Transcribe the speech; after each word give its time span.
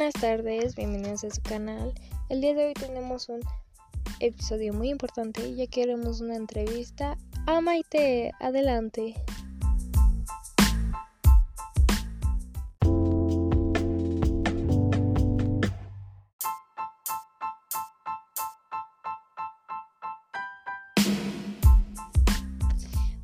buenas 0.00 0.14
tardes, 0.14 0.76
bienvenidos 0.76 1.24
a 1.24 1.30
su 1.30 1.42
canal. 1.42 1.92
El 2.30 2.40
día 2.40 2.54
de 2.54 2.68
hoy 2.68 2.72
tenemos 2.72 3.28
un 3.28 3.40
episodio 4.18 4.72
muy 4.72 4.88
importante, 4.88 5.54
ya 5.54 5.66
que 5.66 5.82
haremos 5.82 6.22
una 6.22 6.36
entrevista 6.36 7.18
a 7.46 7.60
Maite. 7.60 8.32
Adelante. 8.40 9.14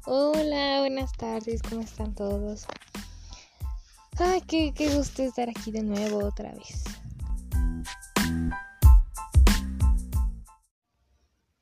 Hola, 0.05 0.81
buenas 0.81 1.11
tardes, 1.13 1.63
¿cómo 1.63 1.81
están 1.81 2.15
todos? 2.15 2.67
Ay, 4.19 4.41
qué, 4.41 4.73
qué 4.75 4.89
gusto 4.97 5.23
estar 5.23 5.51
aquí 5.51 5.71
de 5.71 5.83
nuevo 5.83 6.25
otra 6.25 6.51
vez. 6.53 6.85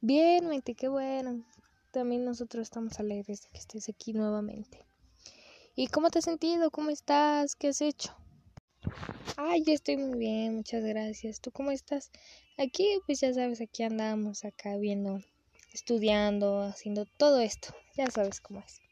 Bien, 0.00 0.46
Maite, 0.46 0.76
qué 0.76 0.86
bueno. 0.86 1.44
También 1.90 2.24
nosotros 2.24 2.62
estamos 2.62 3.00
alegres 3.00 3.42
de 3.42 3.48
que 3.50 3.58
estés 3.58 3.88
aquí 3.88 4.12
nuevamente. 4.12 4.84
¿Y 5.74 5.88
cómo 5.88 6.10
te 6.10 6.20
has 6.20 6.26
sentido? 6.26 6.70
¿Cómo 6.70 6.90
estás? 6.90 7.56
¿Qué 7.56 7.68
has 7.68 7.80
hecho? 7.80 8.14
Ay, 9.36 9.64
yo 9.66 9.72
estoy 9.72 9.96
muy 9.96 10.16
bien, 10.16 10.54
muchas 10.54 10.84
gracias. 10.84 11.40
¿Tú 11.40 11.50
cómo 11.50 11.72
estás? 11.72 12.12
Aquí, 12.56 13.00
pues 13.06 13.18
ya 13.18 13.34
sabes, 13.34 13.60
aquí 13.60 13.82
andamos, 13.82 14.44
acá 14.44 14.76
viendo, 14.76 15.18
estudiando, 15.72 16.62
haciendo 16.62 17.04
todo 17.18 17.40
esto. 17.40 17.74
Ya 17.96 18.08
sabes 18.12 18.40
cómo 18.40 18.60
es. 18.60 18.83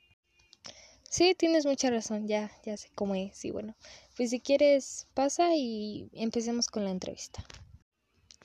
Sí, 1.12 1.34
tienes 1.34 1.66
mucha 1.66 1.90
razón, 1.90 2.26
ya, 2.26 2.50
ya 2.64 2.74
sé 2.78 2.88
cómo 2.94 3.14
es. 3.14 3.44
Y 3.44 3.50
bueno, 3.50 3.76
pues 4.16 4.30
si 4.30 4.40
quieres, 4.40 5.08
pasa 5.12 5.54
y 5.54 6.08
empecemos 6.14 6.68
con 6.68 6.84
la 6.84 6.90
entrevista. 6.90 7.44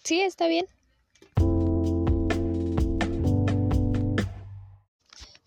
Sí, 0.03 0.19
está 0.19 0.47
bien. 0.47 0.67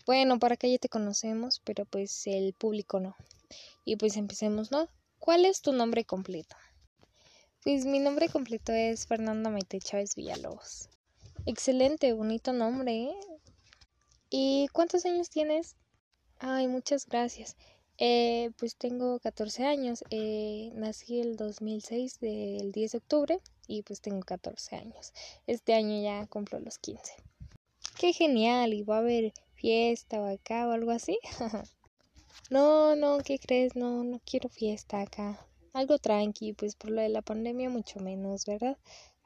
Bueno, 0.07 0.39
para 0.39 0.55
acá 0.55 0.67
ya 0.67 0.79
te 0.79 0.89
conocemos, 0.89 1.61
pero 1.63 1.85
pues 1.85 2.25
el 2.25 2.53
público 2.53 2.99
no. 2.99 3.15
Y 3.85 3.97
pues 3.97 4.17
empecemos, 4.17 4.71
¿no? 4.71 4.89
¿Cuál 5.19 5.45
es 5.45 5.61
tu 5.61 5.73
nombre 5.73 6.05
completo? 6.05 6.55
Pues 7.63 7.85
mi 7.85 7.99
nombre 7.99 8.29
completo 8.29 8.73
es 8.73 9.05
Fernanda 9.05 9.51
Maite 9.51 9.77
Chávez 9.77 10.15
Villalobos. 10.15 10.89
Excelente, 11.45 12.13
bonito 12.13 12.51
nombre, 12.51 13.03
¿eh? 13.03 13.15
¿Y 14.31 14.69
cuántos 14.73 15.05
años 15.05 15.29
tienes? 15.29 15.75
Ay, 16.43 16.67
muchas 16.67 17.05
gracias. 17.05 17.55
Eh, 17.99 18.49
pues 18.57 18.75
tengo 18.75 19.19
14 19.19 19.63
años. 19.63 20.03
Eh, 20.09 20.71
nací 20.73 21.19
el 21.19 21.35
2006 21.35 22.19
del 22.19 22.71
10 22.71 22.93
de 22.93 22.97
octubre 22.97 23.39
y 23.67 23.83
pues 23.83 24.01
tengo 24.01 24.21
14 24.21 24.75
años. 24.75 25.13
Este 25.45 25.75
año 25.75 26.01
ya 26.01 26.25
cumplo 26.25 26.59
los 26.59 26.79
15. 26.79 27.13
Qué 27.95 28.11
genial. 28.11 28.73
¿Y 28.73 28.81
va 28.81 28.95
a 28.95 28.99
haber 29.01 29.33
fiesta 29.53 30.19
o 30.19 30.25
acá 30.25 30.67
o 30.67 30.71
algo 30.71 30.89
así? 30.89 31.19
no, 32.49 32.95
no, 32.95 33.19
¿qué 33.19 33.37
crees? 33.37 33.75
No, 33.75 34.03
no 34.03 34.19
quiero 34.25 34.49
fiesta 34.49 35.01
acá. 35.01 35.45
Algo 35.73 35.99
tranqui, 35.99 36.53
pues 36.53 36.75
por 36.75 36.89
lo 36.89 37.03
de 37.03 37.09
la 37.09 37.21
pandemia 37.21 37.69
mucho 37.69 37.99
menos, 37.99 38.45
¿verdad? 38.45 38.79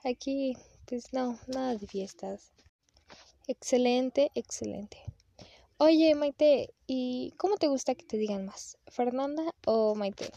Aquí, 0.04 0.58
pues 0.86 1.14
no, 1.14 1.40
nada 1.48 1.78
de 1.78 1.88
fiestas. 1.88 2.52
Excelente, 3.48 4.32
excelente. 4.36 5.02
Oye, 5.78 6.16
Maite, 6.16 6.74
¿y 6.88 7.34
cómo 7.36 7.58
te 7.58 7.68
gusta 7.68 7.96
que 7.96 8.06
te 8.06 8.16
digan 8.16 8.46
más? 8.46 8.78
¿Fernanda 8.88 9.54
o 9.66 9.94
Maite? 9.94 10.30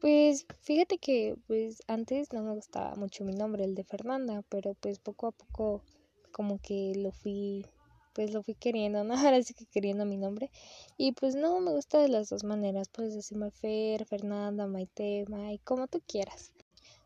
Pues 0.00 0.46
fíjate 0.62 0.98
que 0.98 1.34
pues 1.48 1.82
antes 1.88 2.32
no 2.32 2.44
me 2.44 2.54
gustaba 2.54 2.94
mucho 2.94 3.24
mi 3.24 3.34
nombre, 3.34 3.64
el 3.64 3.74
de 3.74 3.82
Fernanda, 3.82 4.44
pero 4.48 4.74
pues 4.74 5.00
poco 5.00 5.26
a 5.26 5.32
poco 5.32 5.82
como 6.30 6.60
que 6.60 6.92
lo 6.94 7.10
fui 7.10 7.66
pues 8.14 8.32
lo 8.32 8.44
fui 8.44 8.54
queriendo, 8.54 9.02
¿no? 9.02 9.14
Ahora 9.34 9.42
sí 9.42 9.54
que 9.54 9.66
queriendo 9.66 10.04
mi 10.06 10.18
nombre. 10.18 10.52
Y 10.96 11.10
pues 11.10 11.34
no, 11.34 11.58
me 11.58 11.72
gusta 11.72 11.98
de 11.98 12.08
las 12.08 12.28
dos 12.28 12.44
maneras. 12.44 12.88
Puedes 12.88 13.12
decirme 13.12 13.50
Fer, 13.50 14.06
Fernanda, 14.06 14.68
Maite, 14.68 15.24
Mai, 15.28 15.58
como 15.64 15.88
tú 15.88 16.00
quieras. 16.06 16.52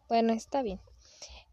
Bueno, 0.06 0.34
está 0.34 0.60
bien. 0.60 0.80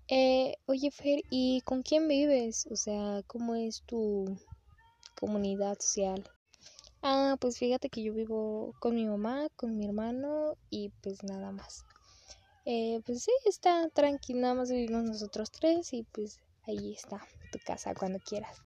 Eh, 0.10 0.58
oye, 0.66 0.92
Fer, 0.92 1.22
¿y 1.30 1.62
con 1.62 1.84
quién 1.84 2.10
vives? 2.10 2.68
O 2.70 2.76
sea, 2.76 3.24
¿cómo 3.28 3.56
es 3.56 3.82
tu, 3.84 4.38
comunidad 5.20 5.78
social. 5.80 6.30
Ah, 7.02 7.38
pues 7.40 7.58
fíjate 7.58 7.90
que 7.90 8.04
yo 8.04 8.14
vivo 8.14 8.74
con 8.80 8.96
mi 8.96 9.06
mamá, 9.06 9.48
con 9.56 9.78
mi 9.78 9.86
hermano 9.86 10.56
y 10.70 10.90
pues 11.02 11.24
nada 11.24 11.52
más. 11.52 11.86
Eh, 12.66 13.02
pues 13.06 13.24
sí, 13.24 13.32
está 13.46 13.90
tranquilo, 13.90 14.42
nada 14.42 14.54
más 14.56 14.70
vivimos 14.70 15.04
nosotros 15.04 15.52
tres 15.52 15.94
y 15.94 16.04
pues 16.04 16.40
ahí 16.66 16.94
está 16.94 17.26
tu 17.52 17.60
casa 17.60 17.94
cuando 17.96 18.20
quieras. 18.20 18.62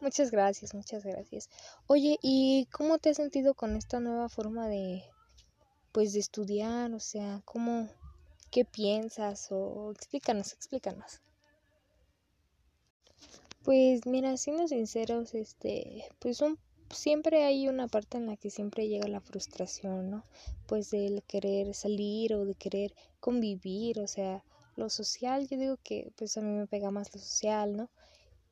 Muchas 0.00 0.30
gracias, 0.30 0.74
muchas 0.74 1.04
gracias. 1.04 1.48
Oye, 1.86 2.18
¿y 2.22 2.66
cómo 2.72 2.98
te 2.98 3.10
has 3.10 3.16
sentido 3.16 3.54
con 3.54 3.76
esta 3.76 4.00
nueva 4.00 4.28
forma 4.28 4.68
de 4.68 5.02
pues 5.92 6.12
de 6.12 6.20
estudiar? 6.20 6.92
O 6.94 7.00
sea, 7.00 7.42
¿cómo 7.44 7.88
qué 8.50 8.64
piensas 8.64 9.48
o 9.50 9.92
explícanos, 9.92 10.52
explícanos? 10.52 11.20
Pues 13.64 14.04
mira, 14.04 14.36
siendo 14.36 14.68
sinceros, 14.68 15.32
este, 15.32 16.04
pues 16.18 16.42
un, 16.42 16.58
siempre 16.90 17.44
hay 17.44 17.66
una 17.66 17.88
parte 17.88 18.18
en 18.18 18.26
la 18.26 18.36
que 18.36 18.50
siempre 18.50 18.88
llega 18.88 19.08
la 19.08 19.22
frustración, 19.22 20.10
¿no? 20.10 20.24
Pues 20.66 20.90
del 20.90 21.22
querer 21.22 21.72
salir 21.72 22.34
o 22.34 22.44
de 22.44 22.54
querer 22.54 22.94
convivir, 23.20 24.00
o 24.00 24.06
sea, 24.06 24.44
lo 24.76 24.90
social, 24.90 25.48
yo 25.48 25.56
digo 25.56 25.78
que 25.82 26.12
pues 26.16 26.36
a 26.36 26.42
mí 26.42 26.50
me 26.50 26.66
pega 26.66 26.90
más 26.90 27.14
lo 27.14 27.20
social, 27.20 27.74
¿no? 27.74 27.88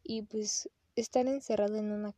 Y 0.02 0.22
pues 0.22 0.70
estar 0.96 1.26
encerrado 1.26 1.76
en 1.76 1.92
una 1.92 2.14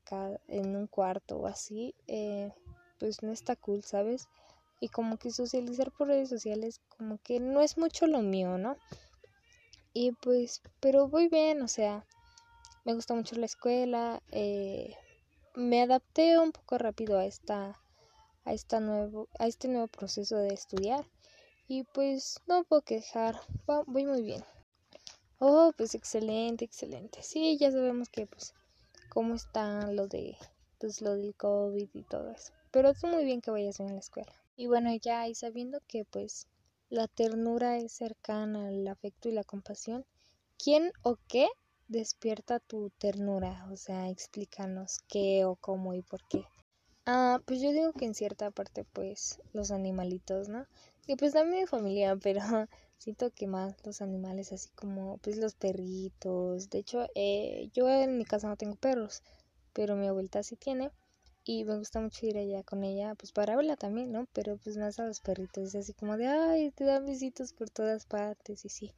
en 0.46 0.76
un 0.76 0.86
cuarto 0.86 1.38
o 1.38 1.46
así, 1.48 1.96
eh, 2.06 2.52
pues 3.00 3.24
no 3.24 3.32
está 3.32 3.56
cool, 3.56 3.82
¿sabes? 3.82 4.28
Y 4.78 4.88
como 4.88 5.16
que 5.16 5.32
socializar 5.32 5.90
por 5.90 6.08
redes 6.08 6.28
sociales 6.28 6.80
como 6.96 7.18
que 7.18 7.40
no 7.40 7.60
es 7.60 7.76
mucho 7.76 8.06
lo 8.06 8.20
mío, 8.20 8.56
¿no? 8.56 8.76
Y 9.92 10.12
pues, 10.12 10.62
pero 10.78 11.08
voy 11.08 11.26
bien, 11.28 11.60
o 11.62 11.68
sea, 11.68 12.04
me 12.84 12.94
gusta 12.94 13.14
mucho 13.14 13.36
la 13.36 13.46
escuela, 13.46 14.22
eh, 14.30 14.94
me 15.54 15.82
adapté 15.82 16.38
un 16.38 16.52
poco 16.52 16.78
rápido 16.78 17.18
a 17.18 17.24
esta 17.24 17.80
a 18.44 18.52
esta 18.52 18.78
nuevo 18.78 19.28
a 19.38 19.46
este 19.46 19.68
nuevo 19.68 19.88
proceso 19.88 20.36
de 20.36 20.52
estudiar 20.52 21.06
y 21.66 21.84
pues 21.84 22.40
no 22.46 22.64
puedo 22.64 22.82
quejar, 22.82 23.40
voy 23.86 24.04
muy 24.04 24.22
bien. 24.22 24.44
Oh, 25.38 25.72
pues 25.76 25.94
excelente, 25.94 26.64
excelente. 26.64 27.22
Sí, 27.22 27.56
ya 27.58 27.70
sabemos 27.70 28.08
que 28.08 28.26
pues 28.26 28.54
cómo 29.08 29.34
está 29.34 29.90
lo 29.90 30.06
de 30.06 30.36
pues 30.78 31.00
lo 31.00 31.16
del 31.16 31.34
COVID 31.34 31.88
y 31.94 32.02
todo 32.02 32.30
eso. 32.30 32.52
Pero 32.70 32.90
es 32.90 33.02
muy 33.02 33.24
bien 33.24 33.40
que 33.40 33.50
vayas 33.50 33.78
bien 33.78 33.90
a 33.90 33.94
la 33.94 34.00
escuela. 34.00 34.32
Y 34.56 34.66
bueno, 34.66 34.94
ya 35.00 35.26
y 35.26 35.34
sabiendo 35.34 35.80
que 35.88 36.04
pues 36.04 36.48
la 36.90 37.08
ternura 37.08 37.78
es 37.78 37.92
cercana 37.92 38.68
al 38.68 38.86
afecto 38.86 39.28
y 39.28 39.32
la 39.32 39.44
compasión, 39.44 40.04
¿quién 40.58 40.92
o 41.02 41.16
qué 41.28 41.48
despierta 41.88 42.60
tu 42.60 42.90
ternura? 42.98 43.66
O 43.72 43.76
sea, 43.76 44.08
explícanos 44.10 44.98
qué 45.08 45.44
o 45.44 45.56
cómo 45.56 45.94
y 45.94 46.02
por 46.02 46.22
qué. 46.28 46.44
Ah, 47.06 47.40
pues 47.46 47.60
yo 47.60 47.72
digo 47.72 47.92
que 47.92 48.04
en 48.06 48.14
cierta 48.14 48.50
parte, 48.50 48.84
pues, 48.92 49.40
los 49.52 49.70
animalitos, 49.70 50.48
¿no? 50.48 50.66
Y 51.06 51.16
pues 51.16 51.32
también 51.32 51.62
mi 51.62 51.66
familia, 51.66 52.16
pero 52.22 52.40
siento 52.98 53.30
que 53.30 53.46
más 53.46 53.74
los 53.86 54.00
animales, 54.02 54.52
así 54.52 54.68
como, 54.74 55.18
pues, 55.18 55.36
los 55.36 55.54
perritos. 55.54 56.70
De 56.70 56.78
hecho, 56.78 57.06
eh, 57.14 57.70
yo 57.74 57.88
en 57.88 58.18
mi 58.18 58.24
casa 58.24 58.48
no 58.48 58.56
tengo 58.56 58.76
perros, 58.76 59.22
pero 59.72 59.96
mi 59.96 60.06
abuelita 60.08 60.42
sí 60.42 60.56
tiene 60.56 60.90
y 61.44 61.64
me 61.64 61.76
gusta 61.78 62.00
mucho 62.00 62.26
ir 62.26 62.38
allá 62.38 62.62
con 62.64 62.84
ella, 62.84 63.14
pues 63.16 63.32
para 63.32 63.56
verla 63.56 63.76
también, 63.76 64.12
¿no? 64.12 64.26
Pero 64.32 64.56
pues 64.58 64.76
más 64.78 64.98
a 64.98 65.04
los 65.06 65.20
perritos, 65.20 65.74
así 65.74 65.92
como 65.94 66.16
de, 66.16 66.26
ay, 66.28 66.70
te 66.72 66.84
dan 66.84 67.06
besitos 67.06 67.52
por 67.52 67.70
todas 67.70 68.06
partes 68.06 68.64
y 68.64 68.68
sí. 68.70 68.92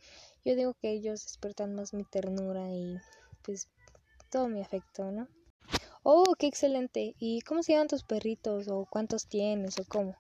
Yo 0.47 0.55
digo 0.55 0.75
que 0.81 0.93
ellos 0.93 1.25
despertan 1.25 1.75
más 1.75 1.93
mi 1.93 2.05
ternura 2.05 2.71
y 2.71 3.01
pues 3.43 3.67
todo 4.31 4.47
mi 4.47 4.61
afecto, 4.63 5.11
¿no? 5.11 5.27
Oh, 6.05 6.37
qué 6.39 6.47
excelente. 6.47 7.17
¿Y 7.19 7.41
cómo 7.41 7.65
se 7.65 7.73
llaman 7.73 7.89
tus 7.89 8.05
perritos? 8.05 8.69
¿O 8.69 8.87
cuántos 8.89 9.27
tienes? 9.27 9.77
¿O 9.81 9.85
cómo? 9.89 10.15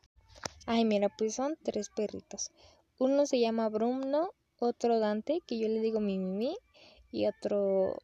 Ay, 0.66 0.84
mira, 0.84 1.10
pues 1.16 1.36
son 1.36 1.56
tres 1.62 1.90
perritos. 1.90 2.50
Uno 2.98 3.24
se 3.26 3.38
llama 3.38 3.68
Bruno, 3.68 4.32
otro 4.58 4.98
Dante, 4.98 5.42
que 5.46 5.60
yo 5.60 5.68
le 5.68 5.78
digo 5.78 6.00
mi 6.00 6.18
Mimi, 6.18 6.56
y 7.12 7.26
otro, 7.28 7.96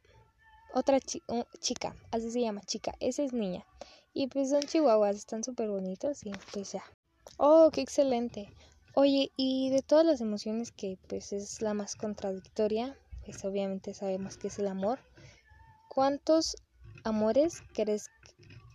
otra 0.73 1.01
chica, 1.01 1.93
así 2.11 2.31
se 2.31 2.39
llama, 2.39 2.61
chica, 2.61 2.93
esa 3.01 3.23
es 3.23 3.33
niña. 3.33 3.65
Y 4.13 4.27
pues 4.27 4.49
son 4.49 4.61
chihuahuas, 4.61 5.17
están 5.17 5.43
súper 5.43 5.67
bonitos 5.67 6.25
y 6.25 6.31
pues 6.53 6.71
ya. 6.71 6.85
Oh, 7.35 7.69
qué 7.73 7.81
excelente. 7.81 8.49
Oye, 8.95 9.31
y 9.35 9.71
de 9.71 9.81
todas 9.81 10.05
las 10.05 10.21
emociones 10.21 10.71
que 10.71 10.99
pues 11.07 11.33
es 11.33 11.63
la 11.63 11.73
más 11.73 11.95
contradictoria, 11.95 12.95
pues 13.25 13.43
obviamente 13.43 13.95
sabemos 13.95 14.37
que 14.37 14.49
es 14.49 14.59
el 14.59 14.67
amor. 14.67 14.99
¿Cuántos 15.87 16.55
amores 17.03 17.63
crees, 17.73 18.11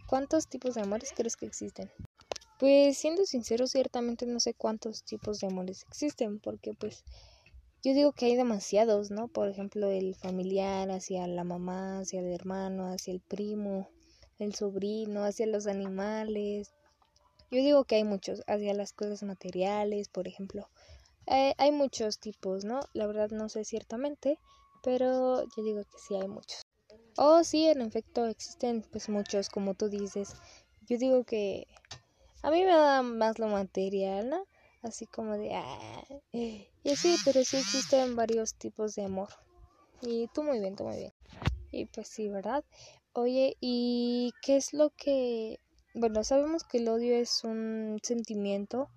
cuántos 0.06 0.48
tipos 0.48 0.74
de 0.74 0.80
amores 0.80 1.12
crees 1.14 1.36
que 1.36 1.46
existen? 1.46 1.88
Pues 2.58 2.98
siendo 2.98 3.26
sincero, 3.26 3.68
ciertamente 3.68 4.26
no 4.26 4.40
sé 4.40 4.54
cuántos 4.54 5.04
tipos 5.04 5.38
de 5.38 5.46
amores 5.46 5.84
existen, 5.88 6.40
porque 6.40 6.74
pues 6.74 7.04
yo 7.84 7.94
digo 7.94 8.12
que 8.12 8.26
hay 8.26 8.34
demasiados, 8.34 9.12
¿no? 9.12 9.28
Por 9.28 9.48
ejemplo, 9.48 9.88
el 9.88 10.16
familiar 10.16 10.90
hacia 10.90 11.28
la 11.28 11.44
mamá, 11.44 12.00
hacia 12.00 12.18
el 12.18 12.32
hermano, 12.32 12.90
hacia 12.92 13.12
el 13.12 13.20
primo, 13.20 13.88
el 14.40 14.52
sobrino, 14.52 15.22
hacia 15.22 15.46
los 15.46 15.68
animales. 15.68 16.74
Yo 17.50 17.60
digo 17.62 17.84
que 17.84 17.96
hay 17.96 18.04
muchos, 18.04 18.42
hacia 18.46 18.74
las 18.74 18.92
cosas 18.92 19.22
materiales, 19.22 20.08
por 20.08 20.28
ejemplo. 20.28 20.68
Eh, 21.26 21.54
hay 21.58 21.72
muchos 21.72 22.18
tipos, 22.18 22.64
¿no? 22.64 22.80
La 22.92 23.06
verdad 23.06 23.30
no 23.30 23.48
sé 23.48 23.64
ciertamente, 23.64 24.38
pero 24.82 25.44
yo 25.44 25.62
digo 25.62 25.82
que 25.84 25.98
sí 25.98 26.14
hay 26.14 26.28
muchos. 26.28 26.62
Oh, 27.16 27.42
sí, 27.42 27.66
en 27.66 27.82
efecto 27.82 28.26
existen 28.26 28.82
pues 28.90 29.08
muchos, 29.08 29.48
como 29.48 29.74
tú 29.74 29.88
dices. 29.88 30.34
Yo 30.86 30.98
digo 30.98 31.24
que 31.24 31.66
a 32.42 32.50
mí 32.50 32.64
me 32.64 32.72
da 32.72 33.02
más 33.02 33.38
lo 33.38 33.48
material, 33.48 34.30
¿no? 34.30 34.46
Así 34.82 35.06
como 35.06 35.36
de... 35.36 35.54
Ah, 35.54 36.04
y 36.32 36.96
sí, 36.96 37.16
pero 37.24 37.44
sí 37.44 37.56
existen 37.56 38.14
varios 38.14 38.54
tipos 38.54 38.94
de 38.94 39.04
amor. 39.04 39.28
Y 40.00 40.28
tú 40.28 40.44
muy 40.44 40.60
bien, 40.60 40.76
tú 40.76 40.84
muy 40.84 40.96
bien. 40.96 41.12
Y 41.72 41.86
pues 41.86 42.08
sí, 42.08 42.28
¿verdad? 42.28 42.64
Oye, 43.12 43.56
¿y 43.60 44.32
qué 44.42 44.56
es 44.56 44.72
lo 44.72 44.90
que... 44.90 45.58
Bueno, 45.94 46.22
sabemos 46.22 46.64
que 46.64 46.78
el 46.78 46.88
odio 46.88 47.16
es 47.16 47.44
un 47.44 47.98
sentimiento 48.02 48.88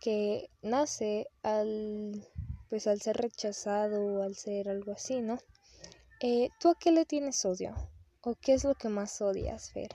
que 0.00 0.50
nace 0.62 1.26
al 1.42 2.24
pues 2.68 2.86
al 2.86 3.00
ser 3.00 3.16
rechazado 3.16 4.04
o 4.04 4.22
al 4.22 4.34
ser 4.34 4.68
algo 4.68 4.92
así, 4.92 5.20
¿no? 5.20 5.38
Eh, 6.20 6.50
¿Tú 6.60 6.70
a 6.70 6.74
qué 6.78 6.92
le 6.92 7.04
tienes 7.04 7.44
odio? 7.44 7.74
¿O 8.22 8.34
qué 8.34 8.54
es 8.54 8.64
lo 8.64 8.74
que 8.74 8.88
más 8.88 9.20
odias, 9.20 9.70
Fer? 9.72 9.90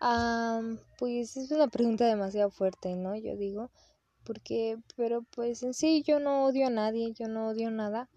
Ah, 0.00 0.60
pues 0.98 1.36
es 1.36 1.50
una 1.50 1.68
pregunta 1.68 2.06
demasiado 2.06 2.50
fuerte, 2.50 2.94
¿no? 2.96 3.16
Yo 3.16 3.36
digo, 3.36 3.70
porque, 4.24 4.76
pero 4.96 5.22
pues 5.22 5.62
en 5.62 5.72
sí 5.72 6.02
yo 6.02 6.20
no 6.20 6.44
odio 6.44 6.66
a 6.66 6.70
nadie, 6.70 7.12
yo 7.12 7.28
no 7.28 7.48
odio 7.48 7.70
nada, 7.70 8.08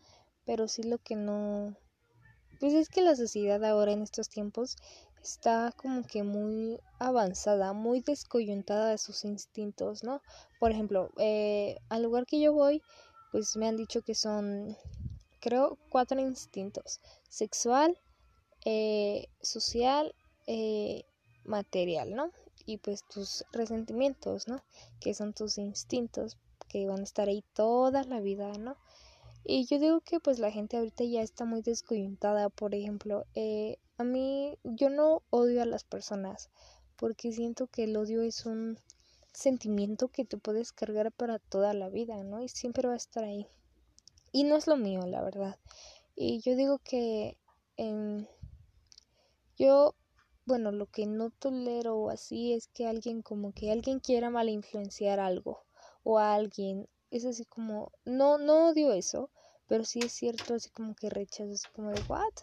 pero 0.45 0.68
sí 0.68 0.83
lo 0.83 0.97
que 0.97 1.15
no, 1.15 1.75
pues 2.59 2.74
es 2.74 2.89
que 2.89 3.01
la 3.01 3.15
sociedad 3.15 3.63
ahora 3.63 3.94
en 3.94 4.01
estos 4.01 4.30
tiempos 4.30 4.75
está 5.24 5.74
como 5.75 6.04
que 6.04 6.24
muy 6.24 6.80
avanzada, 7.00 7.74
muy 7.74 8.01
descoyuntada 8.01 8.89
de 8.89 8.98
sus 8.98 9.25
instintos, 9.25 10.04
¿no? 10.04 10.21
Por 10.60 10.71
ejemplo, 10.71 11.12
eh, 11.18 11.77
al 11.89 12.04
lugar 12.04 12.25
que 12.25 12.39
yo 12.39 12.54
voy, 12.54 12.81
pues 13.31 13.56
me 13.56 13.68
han 13.68 13.77
dicho 13.77 14.01
que 14.01 14.16
son, 14.16 14.75
creo, 15.39 15.77
cuatro 15.89 16.19
instintos, 16.19 17.00
sexual, 17.30 17.98
eh, 18.66 19.27
social, 19.42 20.13
eh, 20.48 21.04
material, 21.45 22.16
¿no? 22.16 22.31
Y 22.66 22.77
pues 22.77 23.04
tus 23.07 23.45
resentimientos, 23.51 24.48
¿no? 24.48 24.62
Que 25.00 25.13
son 25.13 25.33
tus 25.33 25.57
instintos 25.57 26.38
que 26.68 26.88
van 26.88 27.00
a 27.00 27.04
estar 27.04 27.27
ahí 27.27 27.44
toda 27.54 28.04
la 28.04 28.19
vida, 28.19 28.51
¿no? 28.57 28.77
Y 29.44 29.66
yo 29.66 29.80
digo 29.80 30.01
que 30.01 30.19
pues 30.19 30.39
la 30.39 30.51
gente 30.51 30.77
ahorita 30.77 31.04
ya 31.04 31.21
está 31.21 31.45
muy 31.45 31.62
descoyuntada, 31.62 32.50
por 32.50 32.75
ejemplo, 32.75 33.25
eh, 33.36 33.77
a 33.99 34.03
mí 34.03 34.57
yo 34.63 34.89
no 34.89 35.23
odio 35.29 35.61
a 35.61 35.65
las 35.65 35.83
personas 35.83 36.49
porque 36.95 37.31
siento 37.33 37.67
que 37.67 37.83
el 37.83 37.97
odio 37.97 38.23
es 38.23 38.45
un 38.45 38.79
sentimiento 39.33 40.07
que 40.07 40.25
te 40.25 40.37
puedes 40.37 40.71
cargar 40.71 41.11
para 41.11 41.37
toda 41.37 41.73
la 41.73 41.89
vida, 41.89 42.23
¿no? 42.23 42.41
Y 42.41 42.49
siempre 42.49 42.87
va 42.87 42.93
a 42.93 42.97
estar 42.97 43.23
ahí. 43.23 43.45
Y 44.31 44.45
no 44.45 44.55
es 44.55 44.67
lo 44.67 44.77
mío, 44.77 45.01
la 45.05 45.21
verdad. 45.21 45.59
Y 46.15 46.39
yo 46.39 46.55
digo 46.55 46.79
que 46.79 47.37
yo 49.57 49.95
bueno, 50.45 50.71
lo 50.71 50.87
que 50.87 51.05
no 51.05 51.29
tolero 51.29 52.09
así 52.09 52.53
es 52.53 52.67
que 52.69 52.87
alguien 52.87 53.21
como 53.21 53.53
que 53.53 53.71
alguien 53.71 53.99
quiera 53.99 54.29
mal 54.29 54.49
influenciar 54.49 55.19
algo 55.19 55.63
o 56.03 56.17
a 56.17 56.33
alguien. 56.33 56.87
Es 57.11 57.25
así 57.25 57.45
como, 57.45 57.91
no, 58.05 58.37
no 58.37 58.69
odio 58.69 58.93
eso, 58.93 59.29
pero 59.67 59.83
sí 59.83 59.99
es 59.99 60.11
cierto, 60.11 60.55
así 60.55 60.69
como 60.71 60.95
que 60.95 61.09
rechazo, 61.09 61.51
así 61.51 61.67
como 61.75 61.91
de, 61.91 62.01
¿what? 62.07 62.33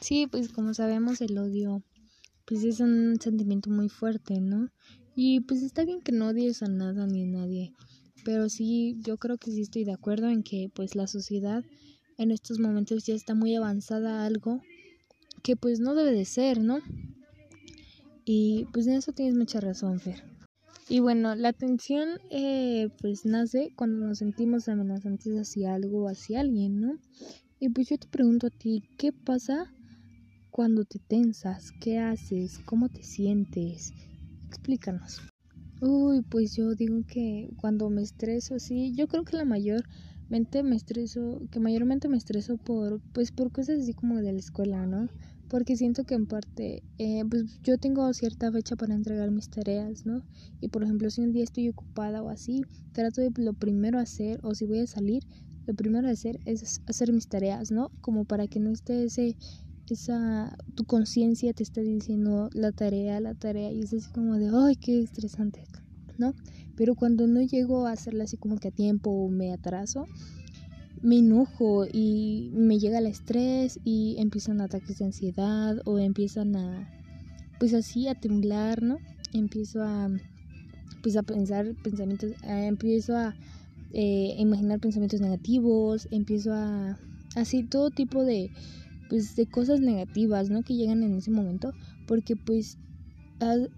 Sí, 0.00 0.26
pues 0.26 0.48
como 0.48 0.74
sabemos 0.74 1.20
el 1.20 1.38
odio, 1.38 1.82
pues 2.44 2.64
es 2.64 2.80
un 2.80 3.18
sentimiento 3.20 3.70
muy 3.70 3.88
fuerte, 3.88 4.40
¿no? 4.40 4.70
Y 5.14 5.40
pues 5.40 5.62
está 5.62 5.84
bien 5.84 6.00
que 6.00 6.12
no 6.12 6.28
odies 6.28 6.62
a 6.62 6.68
nada 6.68 7.06
ni 7.06 7.22
a 7.22 7.26
nadie, 7.26 7.74
pero 8.24 8.48
sí, 8.48 8.96
yo 9.02 9.18
creo 9.18 9.38
que 9.38 9.50
sí 9.50 9.62
estoy 9.62 9.84
de 9.84 9.92
acuerdo 9.92 10.28
en 10.28 10.42
que 10.42 10.70
pues 10.74 10.94
la 10.94 11.06
sociedad 11.06 11.64
en 12.18 12.30
estos 12.30 12.58
momentos 12.58 13.04
ya 13.04 13.14
está 13.14 13.34
muy 13.34 13.54
avanzada 13.54 14.22
a 14.22 14.26
algo 14.26 14.60
que 15.42 15.56
pues 15.56 15.80
no 15.80 15.94
debe 15.94 16.12
de 16.12 16.24
ser, 16.24 16.60
¿no? 16.60 16.80
Y 18.24 18.66
pues 18.72 18.86
en 18.86 18.94
eso 18.94 19.12
tienes 19.12 19.34
mucha 19.34 19.60
razón, 19.60 20.00
Fer. 20.00 20.22
Y 20.88 21.00
bueno, 21.00 21.34
la 21.34 21.52
tensión 21.52 22.08
eh, 22.30 22.88
pues 23.00 23.26
nace 23.26 23.72
cuando 23.76 24.06
nos 24.06 24.18
sentimos 24.18 24.68
amenazantes 24.68 25.34
hacia 25.34 25.74
algo 25.74 26.04
o 26.04 26.08
hacia 26.08 26.40
alguien, 26.40 26.80
¿no? 26.80 26.98
Y 27.60 27.70
pues 27.70 27.88
yo 27.88 27.98
te 27.98 28.06
pregunto 28.06 28.46
a 28.46 28.50
ti, 28.50 28.84
¿qué 28.96 29.12
pasa 29.12 29.74
cuando 30.50 30.84
te 30.84 31.00
tensas? 31.00 31.72
¿Qué 31.80 31.98
haces? 31.98 32.60
¿Cómo 32.64 32.88
te 32.88 33.02
sientes? 33.02 33.92
Explícanos. 34.48 35.20
Uy, 35.80 36.22
pues 36.28 36.54
yo 36.54 36.74
digo 36.74 37.02
que 37.06 37.48
cuando 37.56 37.90
me 37.90 38.02
estreso, 38.02 38.58
sí, 38.60 38.94
yo 38.94 39.08
creo 39.08 39.24
que 39.24 39.36
la 39.36 39.44
mayormente 39.44 40.62
me 40.62 40.76
estreso, 40.76 41.40
que 41.50 41.60
mayormente 41.60 42.08
me 42.08 42.16
estreso 42.16 42.58
por, 42.58 43.00
pues 43.12 43.32
por 43.32 43.50
cosas 43.50 43.80
así 43.80 43.92
como 43.92 44.16
de 44.16 44.32
la 44.32 44.38
escuela, 44.38 44.86
¿no? 44.86 45.08
porque 45.48 45.76
siento 45.76 46.04
que 46.04 46.14
en 46.14 46.26
parte, 46.26 46.82
eh, 46.98 47.22
pues 47.28 47.58
yo 47.62 47.78
tengo 47.78 48.12
cierta 48.12 48.52
fecha 48.52 48.76
para 48.76 48.94
entregar 48.94 49.30
mis 49.30 49.48
tareas, 49.48 50.04
¿no? 50.04 50.22
Y 50.60 50.68
por 50.68 50.82
ejemplo, 50.84 51.10
si 51.10 51.22
un 51.22 51.32
día 51.32 51.44
estoy 51.44 51.68
ocupada 51.70 52.22
o 52.22 52.28
así, 52.28 52.62
trato 52.92 53.22
de 53.22 53.30
lo 53.36 53.54
primero 53.54 53.98
hacer, 53.98 54.38
o 54.42 54.54
si 54.54 54.66
voy 54.66 54.80
a 54.80 54.86
salir, 54.86 55.22
lo 55.68 55.74
primero 55.74 56.08
a 56.08 56.12
hacer 56.12 56.40
es 56.46 56.80
hacer 56.86 57.12
mis 57.12 57.28
tareas, 57.28 57.70
¿no? 57.70 57.90
Como 58.00 58.24
para 58.24 58.48
que 58.48 58.58
no 58.58 58.70
esté 58.70 59.04
ese, 59.04 59.36
esa, 59.86 60.56
tu 60.74 60.84
conciencia 60.84 61.52
te 61.52 61.62
está 61.62 61.82
diciendo 61.82 62.48
la 62.54 62.72
tarea, 62.72 63.20
la 63.20 63.34
tarea, 63.34 63.70
y 63.70 63.82
es 63.82 63.92
así 63.92 64.10
como 64.10 64.38
de, 64.38 64.50
ay, 64.50 64.76
qué 64.76 65.02
estresante, 65.02 65.62
¿no? 66.16 66.34
Pero 66.74 66.94
cuando 66.94 67.26
no 67.26 67.42
llego 67.42 67.86
a 67.86 67.92
hacerla 67.92 68.24
así 68.24 68.38
como 68.38 68.56
que 68.56 68.68
a 68.68 68.70
tiempo 68.70 69.10
o 69.10 69.28
me 69.28 69.52
atraso, 69.52 70.06
me 71.02 71.18
enojo 71.18 71.84
y 71.92 72.50
me 72.54 72.78
llega 72.78 72.98
el 72.98 73.06
estrés 73.06 73.78
y 73.84 74.16
empiezan 74.18 74.62
ataques 74.62 74.98
de 74.98 75.04
ansiedad 75.04 75.76
o 75.84 75.98
empiezan 75.98 76.56
a 76.56 76.88
pues 77.60 77.74
así 77.74 78.08
a 78.08 78.14
temblar, 78.14 78.82
¿no? 78.82 79.00
Empiezo 79.34 79.82
a 79.82 80.08
pues 81.02 81.16
a 81.16 81.22
pensar 81.22 81.74
pensamientos, 81.82 82.32
empiezo 82.42 83.16
a 83.16 83.36
eh, 83.92 84.34
imaginar 84.38 84.80
pensamientos 84.80 85.20
negativos, 85.20 86.08
empiezo 86.10 86.52
a 86.52 86.98
así 87.34 87.64
todo 87.64 87.90
tipo 87.90 88.24
de 88.24 88.50
pues 89.08 89.34
de 89.36 89.46
cosas 89.46 89.80
negativas, 89.80 90.50
¿no? 90.50 90.62
Que 90.62 90.74
llegan 90.74 91.02
en 91.02 91.16
ese 91.16 91.30
momento 91.30 91.72
porque 92.06 92.36
pues 92.36 92.78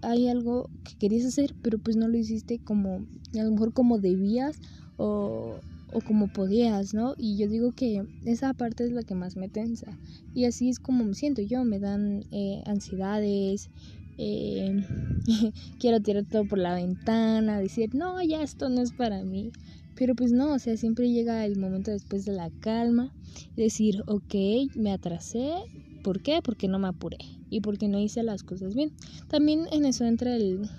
hay 0.01 0.27
algo 0.27 0.69
que 0.83 0.93
querías 0.97 1.25
hacer 1.25 1.55
pero 1.61 1.77
pues 1.77 1.95
no 1.95 2.07
lo 2.07 2.17
hiciste 2.17 2.59
como 2.59 3.05
a 3.33 3.43
lo 3.43 3.51
mejor 3.51 3.73
como 3.73 3.99
debías 3.99 4.59
o 4.97 5.59
o 5.91 5.99
como 6.01 6.27
podías, 6.27 6.93
¿no? 6.93 7.15
Y 7.17 7.37
yo 7.37 7.47
digo 7.47 7.71
que 7.73 8.05
esa 8.25 8.53
parte 8.53 8.85
es 8.85 8.91
la 8.91 9.03
que 9.03 9.15
más 9.15 9.35
me 9.35 9.49
tensa. 9.49 9.99
Y 10.33 10.45
así 10.45 10.69
es 10.69 10.79
como 10.79 11.03
me 11.03 11.13
siento 11.13 11.41
yo, 11.41 11.63
me 11.65 11.79
dan 11.79 12.23
eh, 12.31 12.61
ansiedades, 12.65 13.69
eh, 14.17 14.85
quiero 15.79 16.01
tirar 16.01 16.25
todo 16.25 16.45
por 16.45 16.59
la 16.59 16.73
ventana, 16.75 17.59
decir, 17.59 17.93
no, 17.93 18.21
ya 18.23 18.41
esto 18.41 18.69
no 18.69 18.81
es 18.81 18.93
para 18.93 19.23
mí. 19.23 19.51
Pero 19.95 20.15
pues 20.15 20.31
no, 20.31 20.53
o 20.53 20.59
sea, 20.59 20.77
siempre 20.77 21.09
llega 21.11 21.45
el 21.45 21.57
momento 21.57 21.91
después 21.91 22.25
de 22.25 22.31
la 22.33 22.49
calma, 22.59 23.13
decir, 23.55 24.03
ok, 24.07 24.35
me 24.75 24.91
atrasé, 24.91 25.53
¿por 26.01 26.21
qué? 26.21 26.39
Porque 26.43 26.67
no 26.67 26.79
me 26.79 26.87
apuré 26.87 27.17
y 27.49 27.61
porque 27.61 27.87
no 27.87 27.99
hice 27.99 28.23
las 28.23 28.43
cosas 28.43 28.73
bien. 28.73 28.91
También 29.27 29.67
en 29.71 29.85
eso 29.85 30.05
entra 30.05 30.35
el, 30.35 30.69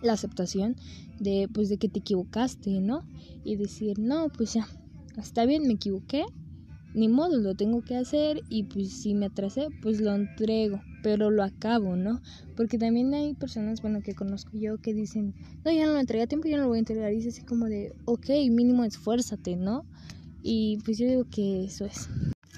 la 0.00 0.12
aceptación 0.14 0.76
de 1.18 1.48
pues 1.52 1.68
de 1.68 1.78
que 1.78 1.88
te 1.88 2.00
equivocaste, 2.00 2.80
¿no? 2.80 3.04
Y 3.44 3.56
decir, 3.56 3.98
"No, 3.98 4.28
pues 4.36 4.54
ya, 4.54 4.68
está 5.16 5.44
bien, 5.46 5.66
me 5.66 5.74
equivoqué, 5.74 6.24
ni 6.94 7.08
modo, 7.08 7.38
lo 7.38 7.54
tengo 7.54 7.82
que 7.82 7.96
hacer 7.96 8.42
y 8.48 8.64
pues 8.64 8.92
si 8.92 9.14
me 9.14 9.26
atrasé, 9.26 9.68
pues 9.80 10.00
lo 10.00 10.14
entrego, 10.14 10.82
pero 11.02 11.30
lo 11.30 11.42
acabo, 11.42 11.96
¿no? 11.96 12.20
Porque 12.56 12.78
también 12.78 13.12
hay 13.14 13.34
personas, 13.34 13.80
bueno, 13.82 14.02
que 14.02 14.14
conozco 14.14 14.50
yo 14.54 14.78
que 14.78 14.92
dicen, 14.94 15.34
no, 15.64 15.72
ya 15.72 15.86
no 15.86 15.92
lo 15.92 15.98
entregué 15.98 16.24
a 16.24 16.26
tiempo, 16.26 16.48
ya 16.48 16.56
no 16.56 16.64
lo 16.64 16.68
voy 16.68 16.78
a 16.78 16.80
entregar. 16.80 17.12
Y 17.12 17.18
es 17.18 17.26
así 17.28 17.42
como 17.42 17.66
de, 17.66 17.94
ok, 18.04 18.28
mínimo 18.50 18.84
esfuérzate, 18.84 19.56
¿no? 19.56 19.84
Y 20.42 20.78
pues 20.84 20.98
yo 20.98 21.06
digo 21.06 21.24
que 21.30 21.64
eso 21.64 21.84
es. 21.84 22.08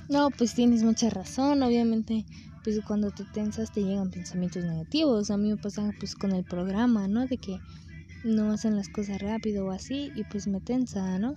No, 0.09 0.31
pues 0.31 0.55
tienes 0.55 0.83
mucha 0.83 1.11
razón, 1.11 1.63
obviamente 1.63 2.27
pues 2.65 2.81
cuando 2.81 3.11
te 3.11 3.25
tensas 3.25 3.71
te 3.71 3.83
llegan 3.83 4.11
pensamientos 4.11 4.65
negativos. 4.65 5.31
A 5.31 5.37
mí 5.37 5.51
me 5.51 5.57
pasa 5.59 5.93
pues 6.01 6.15
con 6.17 6.33
el 6.33 6.45
programa, 6.45 7.07
¿no? 7.07 7.27
De 7.27 7.37
que 7.37 7.61
no 8.25 8.53
hacen 8.53 8.75
las 8.75 8.89
cosas 8.89 9.21
rápido 9.21 9.67
o 9.67 9.71
así 9.71 10.11
y 10.17 10.25
pues 10.25 10.47
me 10.47 10.61
tensa, 10.61 11.19
¿no? 11.19 11.37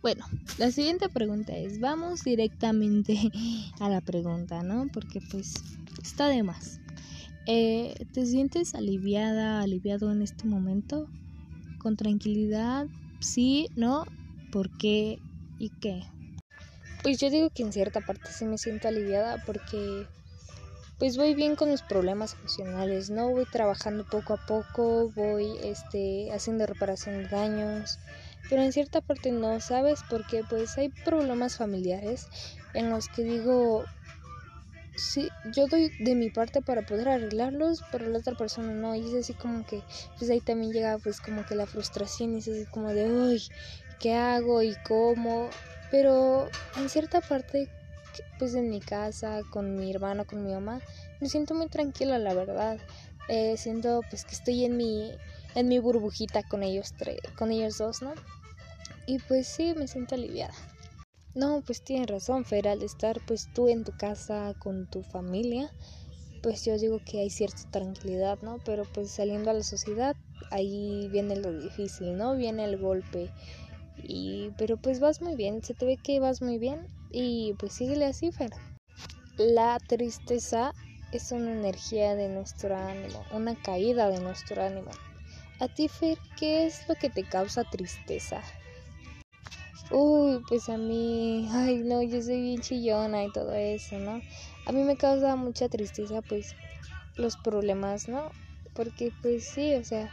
Bueno, 0.00 0.24
la 0.58 0.70
siguiente 0.70 1.08
pregunta 1.08 1.56
es, 1.56 1.80
vamos 1.80 2.22
directamente 2.22 3.18
a 3.80 3.88
la 3.88 4.00
pregunta, 4.00 4.62
¿no? 4.62 4.88
Porque 4.92 5.20
pues 5.30 5.54
está 6.02 6.28
de 6.28 6.42
más. 6.42 6.80
Eh, 7.46 7.94
¿Te 8.12 8.26
sientes 8.26 8.74
aliviada, 8.74 9.60
aliviado 9.60 10.12
en 10.12 10.22
este 10.22 10.46
momento? 10.46 11.08
¿Con 11.78 11.96
tranquilidad? 11.96 12.86
¿Sí? 13.20 13.70
¿No? 13.74 14.04
¿Por 14.52 14.70
qué? 14.78 15.18
¿Y 15.58 15.70
qué? 15.80 16.04
Pues 17.02 17.18
yo 17.18 17.30
digo 17.30 17.50
que 17.50 17.62
en 17.62 17.72
cierta 17.72 18.00
parte 18.00 18.30
sí 18.30 18.44
me 18.44 18.58
siento 18.58 18.88
aliviada 18.88 19.42
porque 19.46 20.06
pues 20.98 21.16
voy 21.16 21.34
bien 21.34 21.54
con 21.54 21.70
mis 21.70 21.82
problemas 21.82 22.34
emocionales, 22.34 23.08
¿no? 23.08 23.30
Voy 23.30 23.46
trabajando 23.46 24.04
poco 24.04 24.34
a 24.34 24.46
poco, 24.46 25.10
voy 25.14 25.46
este 25.62 26.30
haciendo 26.32 26.66
reparación 26.66 27.22
de 27.22 27.28
daños, 27.28 27.98
pero 28.48 28.62
en 28.62 28.72
cierta 28.72 29.00
parte 29.00 29.32
no, 29.32 29.60
¿sabes? 29.60 30.04
Porque 30.08 30.42
pues 30.44 30.76
hay 30.78 30.90
problemas 31.04 31.56
familiares 31.56 32.28
en 32.74 32.90
los 32.90 33.08
que 33.08 33.22
digo, 33.22 33.86
sí, 34.96 35.32
yo 35.44 35.68
doy 35.68 35.92
de 35.98 36.14
mi 36.14 36.30
parte 36.30 36.62
para 36.62 36.82
poder 36.82 37.08
arreglarlos, 37.08 37.84
pero 37.90 38.08
la 38.08 38.18
otra 38.18 38.34
persona 38.34 38.72
no, 38.74 38.94
y 38.94 39.08
es 39.08 39.14
así 39.14 39.34
como 39.34 39.64
que, 39.64 39.84
pues 40.18 40.30
ahí 40.30 40.40
también 40.40 40.72
llega 40.72 40.98
pues 40.98 41.20
como 41.20 41.44
que 41.44 41.54
la 41.54 41.66
frustración, 41.66 42.34
y 42.34 42.38
es 42.38 42.48
así 42.48 42.66
como 42.70 42.92
de, 42.92 43.06
uy, 43.06 43.42
¿qué 43.98 44.14
hago 44.14 44.62
y 44.62 44.76
cómo? 44.76 45.50
Pero 45.90 46.48
en 46.76 46.88
cierta 46.88 47.20
parte 47.20 47.68
pues 48.38 48.54
en 48.54 48.68
mi 48.70 48.80
casa, 48.80 49.42
con 49.50 49.76
mi 49.76 49.90
hermano, 49.90 50.24
con 50.24 50.42
mi 50.42 50.52
mamá, 50.52 50.82
me 51.20 51.28
siento 51.28 51.54
muy 51.54 51.68
tranquila, 51.68 52.18
la 52.18 52.34
verdad. 52.34 52.78
Eh, 53.28 53.56
siento 53.58 54.04
pues 54.08 54.24
que 54.24 54.34
estoy 54.34 54.64
en 54.64 54.76
mi, 54.76 55.20
en 55.54 55.68
mi 55.68 55.78
burbujita 55.78 56.42
con 56.42 56.62
ellos 56.62 56.94
tres, 56.96 57.20
con 57.36 57.50
ellos 57.50 57.78
dos, 57.78 58.02
¿no? 58.02 58.12
Y 59.06 59.18
pues 59.20 59.46
sí, 59.48 59.74
me 59.76 59.86
siento 59.86 60.14
aliviada. 60.14 60.54
No, 61.34 61.62
pues 61.64 61.82
tienes 61.82 62.08
razón, 62.08 62.44
Fer, 62.44 62.68
al 62.68 62.82
estar 62.82 63.20
pues 63.26 63.48
tú 63.54 63.68
en 63.68 63.84
tu 63.84 63.92
casa 63.92 64.54
con 64.58 64.86
tu 64.86 65.02
familia, 65.02 65.70
pues 66.42 66.64
yo 66.64 66.76
digo 66.78 67.00
que 67.04 67.20
hay 67.20 67.30
cierta 67.30 67.62
tranquilidad, 67.70 68.38
¿no? 68.42 68.58
Pero 68.64 68.84
pues 68.84 69.10
saliendo 69.10 69.50
a 69.50 69.54
la 69.54 69.62
sociedad, 69.62 70.16
ahí 70.50 71.08
viene 71.10 71.36
lo 71.36 71.52
difícil, 71.52 72.16
¿no? 72.16 72.34
Viene 72.36 72.64
el 72.64 72.76
golpe. 72.76 73.30
Y 74.02 74.50
pero 74.58 74.76
pues 74.76 75.00
vas 75.00 75.20
muy 75.20 75.36
bien, 75.36 75.62
se 75.62 75.74
te 75.74 75.84
ve 75.86 75.96
que 75.96 76.20
vas 76.20 76.40
muy 76.42 76.58
bien 76.58 76.86
y 77.10 77.54
pues 77.58 77.72
síguele 77.72 78.06
así, 78.06 78.30
Fer. 78.32 78.50
La 79.36 79.78
tristeza 79.78 80.72
es 81.12 81.32
una 81.32 81.52
energía 81.52 82.14
de 82.14 82.28
nuestro 82.28 82.76
ánimo, 82.76 83.24
una 83.32 83.54
caída 83.54 84.08
de 84.08 84.20
nuestro 84.20 84.62
ánimo. 84.62 84.90
A 85.60 85.66
ti, 85.66 85.88
Fer, 85.88 86.18
¿qué 86.38 86.66
es 86.66 86.88
lo 86.88 86.94
que 86.94 87.10
te 87.10 87.24
causa 87.24 87.64
tristeza? 87.64 88.40
Uy, 89.90 90.40
pues 90.48 90.68
a 90.68 90.76
mí, 90.76 91.48
ay 91.50 91.78
no, 91.78 92.00
yo 92.00 92.22
soy 92.22 92.40
bien 92.42 92.60
chillona 92.60 93.24
y 93.24 93.32
todo 93.32 93.52
eso, 93.54 93.98
¿no? 93.98 94.22
A 94.66 94.72
mí 94.72 94.82
me 94.84 94.96
causa 94.96 95.34
mucha 95.34 95.68
tristeza, 95.68 96.22
pues, 96.22 96.54
los 97.16 97.36
problemas, 97.38 98.06
¿no? 98.06 98.30
Porque, 98.72 99.12
pues 99.20 99.48
sí, 99.48 99.74
o 99.74 99.82
sea, 99.82 100.12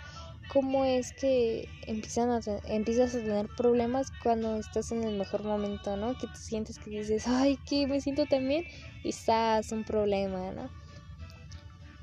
cómo 0.51 0.83
es 0.83 1.11
que 1.13 1.67
empiezan 1.85 2.31
a, 2.31 2.39
empiezas 2.63 3.13
a 3.13 3.19
tener 3.19 3.47
problemas 3.55 4.07
cuando 4.23 4.57
estás 4.57 4.91
en 4.91 5.03
el 5.03 5.15
mejor 5.15 5.43
momento, 5.43 5.95
¿no? 5.95 6.17
Que 6.17 6.25
te 6.25 6.37
sientes 6.37 6.79
que 6.79 6.89
dices, 6.89 7.27
ay, 7.27 7.59
que 7.67 7.85
me 7.85 8.01
siento 8.01 8.25
tan 8.25 8.47
bien, 8.47 8.65
y 9.03 9.09
estás 9.09 9.71
un 9.71 9.83
problema, 9.83 10.51
¿no? 10.53 10.71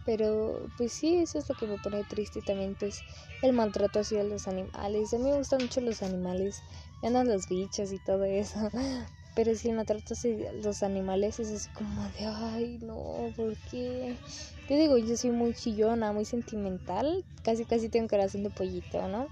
Pero 0.04 0.68
pues 0.76 0.92
sí, 0.92 1.20
eso 1.20 1.38
es 1.38 1.48
lo 1.48 1.54
que 1.54 1.66
me 1.66 1.78
pone 1.78 2.04
triste 2.04 2.42
también, 2.42 2.74
pues 2.74 3.04
el 3.40 3.52
maltrato 3.52 4.00
hacia 4.00 4.24
los 4.24 4.48
animales. 4.48 5.14
A 5.14 5.18
mí 5.18 5.24
me 5.24 5.36
gustan 5.36 5.62
mucho 5.62 5.80
los 5.80 6.02
animales, 6.02 6.62
andan 7.02 7.28
los 7.28 7.46
bichos 7.48 7.92
y 7.92 7.98
todo 7.98 8.24
eso. 8.24 8.58
Pero 9.34 9.54
si 9.54 9.70
el 9.70 9.76
maltrato 9.76 10.12
hacia 10.12 10.52
los 10.52 10.82
animales 10.82 11.40
es 11.40 11.50
así 11.50 11.68
como 11.70 12.02
de, 12.10 12.26
ay, 12.26 12.78
no, 12.82 13.32
¿por 13.34 13.56
qué? 13.70 14.18
Te 14.66 14.76
digo, 14.76 14.98
yo 14.98 15.16
soy 15.16 15.30
muy 15.30 15.54
chillona, 15.54 16.12
muy 16.12 16.24
sentimental, 16.26 17.24
casi 17.42 17.64
casi 17.64 17.88
tengo 17.88 18.08
corazón 18.08 18.42
de 18.42 18.50
pollito, 18.50 19.08
¿no? 19.08 19.28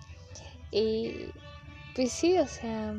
Y 0.70 1.32
pues 1.94 2.12
sí, 2.12 2.38
o 2.38 2.46
sea, 2.46 2.94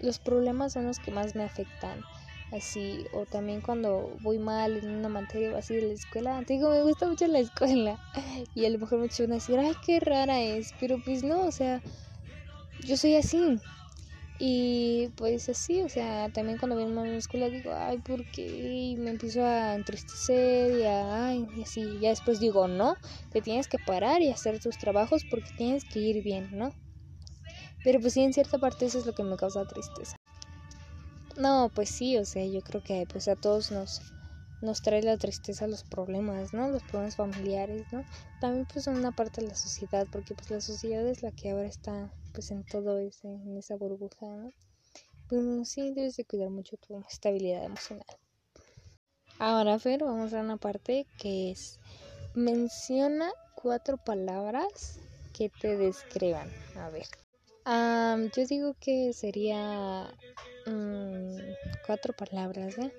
los 0.00 0.18
problemas 0.18 0.72
son 0.74 0.86
los 0.86 0.98
que 0.98 1.12
más 1.12 1.34
me 1.34 1.44
afectan. 1.44 2.04
Así, 2.50 3.04
o 3.12 3.26
también 3.26 3.60
cuando 3.60 4.16
voy 4.22 4.38
mal 4.38 4.76
en 4.78 4.88
una 4.88 5.10
materia 5.10 5.56
así 5.58 5.74
de 5.74 5.82
la 5.82 5.92
escuela, 5.92 6.42
digo, 6.46 6.70
me 6.70 6.82
gusta 6.82 7.06
mucho 7.06 7.26
la 7.26 7.40
escuela. 7.40 7.98
Y 8.54 8.64
a 8.64 8.70
lo 8.70 8.78
mejor 8.78 8.98
me 8.98 9.08
van 9.08 9.32
a 9.32 9.34
decir, 9.34 9.58
ay, 9.58 9.74
qué 9.84 10.00
rara 10.00 10.40
es, 10.40 10.72
pero 10.80 10.98
pues 10.98 11.22
no, 11.22 11.44
o 11.44 11.52
sea, 11.52 11.82
yo 12.80 12.96
soy 12.96 13.16
así. 13.16 13.60
Y 14.38 15.08
pues 15.16 15.48
así, 15.48 15.82
o 15.82 15.88
sea, 15.88 16.28
también 16.30 16.58
cuando 16.58 16.76
vengo 16.76 17.00
a 17.00 17.04
la 17.04 17.16
escuela 17.16 17.50
digo, 17.50 17.72
ay, 17.74 17.98
¿por 17.98 18.24
qué? 18.26 18.42
Y 18.42 18.96
me 18.96 19.10
empiezo 19.10 19.44
a 19.44 19.74
entristecer 19.74 20.72
y 20.72 20.84
a, 20.86 21.26
ay, 21.28 21.46
y 21.56 21.62
así. 21.62 21.98
Ya 22.00 22.10
después 22.10 22.40
digo, 22.40 22.68
no, 22.68 22.96
te 23.30 23.42
tienes 23.42 23.68
que 23.68 23.78
parar 23.78 24.22
y 24.22 24.30
hacer 24.30 24.60
tus 24.60 24.78
trabajos 24.78 25.24
porque 25.28 25.50
tienes 25.56 25.84
que 25.84 25.98
ir 25.98 26.22
bien, 26.22 26.48
¿no? 26.52 26.72
Pero 27.82 28.00
pues 28.00 28.14
sí, 28.14 28.22
en 28.22 28.32
cierta 28.32 28.58
parte 28.58 28.86
eso 28.86 28.98
es 28.98 29.06
lo 29.06 29.12
que 29.12 29.24
me 29.24 29.36
causa 29.36 29.64
tristeza. 29.64 30.17
No, 31.38 31.70
pues 31.74 31.90
sí, 31.90 32.18
o 32.18 32.24
sea, 32.24 32.44
yo 32.46 32.60
creo 32.62 32.82
que 32.82 33.06
pues 33.10 33.28
a 33.28 33.36
todos 33.36 33.70
nos, 33.70 34.00
nos 34.60 34.82
trae 34.82 35.02
la 35.02 35.16
tristeza 35.16 35.66
los 35.66 35.84
problemas, 35.84 36.52
¿no? 36.52 36.68
Los 36.68 36.82
problemas 36.82 37.16
familiares, 37.16 37.86
¿no? 37.92 38.04
También 38.40 38.66
pues 38.66 38.86
en 38.88 38.96
una 38.96 39.12
parte 39.12 39.40
de 39.40 39.48
la 39.48 39.54
sociedad, 39.54 40.06
porque 40.10 40.34
pues 40.34 40.50
la 40.50 40.60
sociedad 40.60 41.06
es 41.06 41.22
la 41.22 41.30
que 41.30 41.50
ahora 41.50 41.68
está 41.68 42.12
pues 42.32 42.50
en 42.50 42.64
todo 42.64 42.98
ese, 42.98 43.28
en 43.28 43.56
esa 43.56 43.76
burbuja, 43.76 44.26
¿no? 44.26 44.52
Pues 45.28 45.68
sí, 45.68 45.92
debes 45.94 46.16
de 46.16 46.24
cuidar 46.24 46.50
mucho 46.50 46.76
tu 46.76 46.98
estabilidad 47.08 47.64
emocional. 47.64 48.06
Ahora, 49.38 49.78
Fer, 49.78 50.02
vamos 50.02 50.32
a 50.34 50.40
una 50.40 50.56
parte 50.56 51.06
que 51.16 51.52
es 51.52 51.78
menciona 52.34 53.30
cuatro 53.54 53.96
palabras 53.96 54.98
que 55.32 55.48
te 55.48 55.76
describan. 55.76 56.50
A 56.74 56.90
ver. 56.90 57.06
yo 58.34 58.46
digo 58.46 58.74
que 58.80 59.12
sería 59.12 60.12
mm, 60.66 61.27
cuatro 61.84 62.12
palabras, 62.14 62.78
¿eh? 62.78 62.92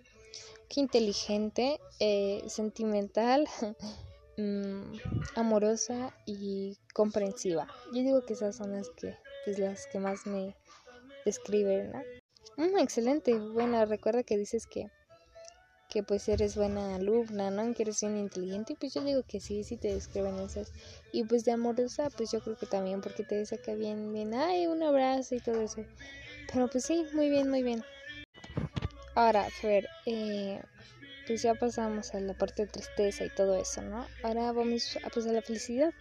que 0.70 0.80
inteligente, 0.80 1.80
eh, 2.00 2.44
sentimental, 2.48 3.48
mm, 4.38 4.98
amorosa 5.36 6.13
y 6.25 6.78
comprensiva. 6.94 7.68
Yo 7.92 8.04
digo 8.04 8.22
que 8.25 8.34
esas 8.34 8.56
son 8.56 8.72
las 8.72 8.89
que, 8.89 9.18
pues, 9.44 9.58
las 9.58 9.88
que 9.88 10.00
más 10.00 10.25
me 10.28 10.56
describen, 11.25 11.92
¿no? 11.92 12.04
Mm, 12.58 12.78
excelente, 12.78 13.38
bueno, 13.39 13.84
recuerda 13.86 14.24
que 14.24 14.38
dices 14.38 14.68
que, 14.68 14.89
que 15.89 16.04
pues 16.04 16.30
eres 16.30 16.56
buena 16.56 16.96
alumna, 16.96 17.50
¿no? 17.50 17.74
Que 17.74 17.82
eres 17.84 18.01
bien 18.01 18.18
inteligente, 18.18 18.74
y 18.74 18.75
pues 18.75 18.94
yo 18.94 19.01
digo 19.04 19.24
que 19.28 19.39
sí, 19.39 19.63
sí 19.63 19.78
te 19.78 19.92
describen 19.94 20.38
esas. 20.39 20.72
Y 21.12 21.24
pues 21.24 21.46
de 21.46 21.51
amorosa, 21.54 22.10
pues 22.12 22.32
yo 22.32 22.42
creo 22.42 22.58
que 22.58 22.68
también, 22.68 23.01
porque 23.01 23.24
te 23.24 23.44
saca 23.46 23.74
bien, 23.74 24.13
bien, 24.13 24.36
ay, 24.36 24.68
un 24.68 24.84
abrazo 24.84 25.34
y 25.34 25.39
todo 25.39 25.60
eso. 25.62 25.84
Pero 26.54 26.68
pues 26.68 26.86
sí, 26.86 27.06
muy 27.13 27.30
bien, 27.30 27.50
muy 27.50 27.63
bien. 27.63 27.84
Ahora, 29.20 29.50
Fer, 29.50 29.90
eh, 30.06 30.62
pues 31.28 31.42
ya 31.42 31.54
pasamos 31.54 32.16
a 32.16 32.22
la 32.22 32.34
parte 32.34 32.62
de 32.62 32.72
tristeza 32.72 33.26
y 33.26 33.30
todo 33.30 33.54
eso, 33.58 33.82
¿no? 33.82 34.08
Ahora 34.24 34.54
vamos 34.54 34.98
a 35.04 35.10
pasar 35.10 35.32
a 35.32 35.34
la 35.34 35.42
felicidad. 35.42 35.94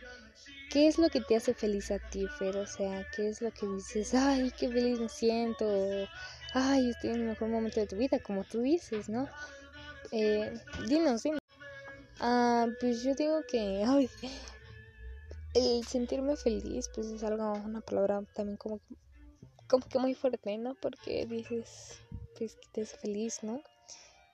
¿Qué 0.71 0.87
es 0.87 0.99
lo 0.99 1.09
que 1.09 1.21
te 1.21 1.35
hace 1.35 1.53
feliz 1.53 1.91
a 1.91 1.99
ti, 1.99 2.29
Fer? 2.39 2.57
O 2.57 2.67
sea, 2.69 3.05
¿qué 3.17 3.29
es 3.29 3.43
lo 3.43 3.51
que 3.51 3.67
dices? 3.67 4.15
Ay, 4.15 4.53
qué 4.57 4.69
feliz 4.69 5.01
me 5.01 5.09
siento. 5.09 5.67
Ay, 6.55 6.91
estoy 6.91 7.11
en 7.11 7.17
el 7.17 7.27
mejor 7.27 7.49
momento 7.49 7.81
de 7.81 7.89
tu 7.89 7.97
vida, 7.97 8.21
como 8.21 8.45
tú 8.45 8.61
dices, 8.61 9.09
¿no? 9.09 9.29
Eh, 10.13 10.57
dinos, 10.87 11.25
dinos. 11.25 11.41
Ah, 12.21 12.69
pues 12.79 13.03
yo 13.03 13.17
digo 13.17 13.41
que, 13.51 13.83
ay, 13.85 14.09
el 15.55 15.85
sentirme 15.89 16.37
feliz, 16.37 16.89
pues 16.95 17.09
es 17.09 17.25
algo, 17.25 17.53
una 17.55 17.81
palabra 17.81 18.23
también 18.33 18.57
como, 18.57 18.79
como 19.67 19.89
que 19.89 19.99
muy 19.99 20.15
fuerte, 20.15 20.57
¿no? 20.57 20.77
Porque 20.77 21.27
dices, 21.27 21.99
pues 22.11 22.28
que 22.38 22.49
te 22.73 22.83
hace 22.83 22.97
feliz, 22.97 23.42
¿no? 23.42 23.61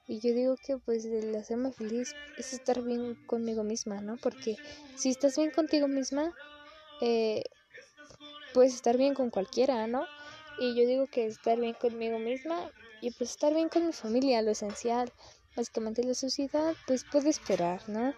Y 0.06 0.20
yo 0.20 0.34
digo 0.34 0.56
que 0.66 0.76
pues 0.76 1.06
el 1.06 1.34
hacerme 1.34 1.72
feliz 1.72 2.12
es 2.36 2.52
estar 2.52 2.82
bien 2.82 3.16
conmigo 3.26 3.64
misma, 3.64 4.02
¿no? 4.02 4.18
Porque 4.18 4.56
si 4.96 5.08
estás 5.08 5.36
bien 5.36 5.50
contigo 5.50 5.88
misma, 5.88 6.34
eh, 7.00 7.42
puedes 8.52 8.74
estar 8.74 8.98
bien 8.98 9.14
con 9.14 9.30
cualquiera, 9.30 9.86
¿no? 9.86 10.04
Y 10.60 10.74
yo 10.74 10.86
digo 10.86 11.06
que 11.06 11.26
estar 11.26 11.58
bien 11.58 11.74
conmigo 11.74 12.18
misma 12.18 12.70
y 13.00 13.10
pues 13.12 13.30
estar 13.30 13.54
bien 13.54 13.70
con 13.70 13.86
mi 13.86 13.92
familia, 13.92 14.42
lo 14.42 14.50
esencial. 14.50 15.10
Básicamente 15.56 16.04
la 16.04 16.14
sociedad 16.14 16.74
pues 16.86 17.04
puede 17.10 17.30
esperar, 17.30 17.80
¿no? 17.88 18.12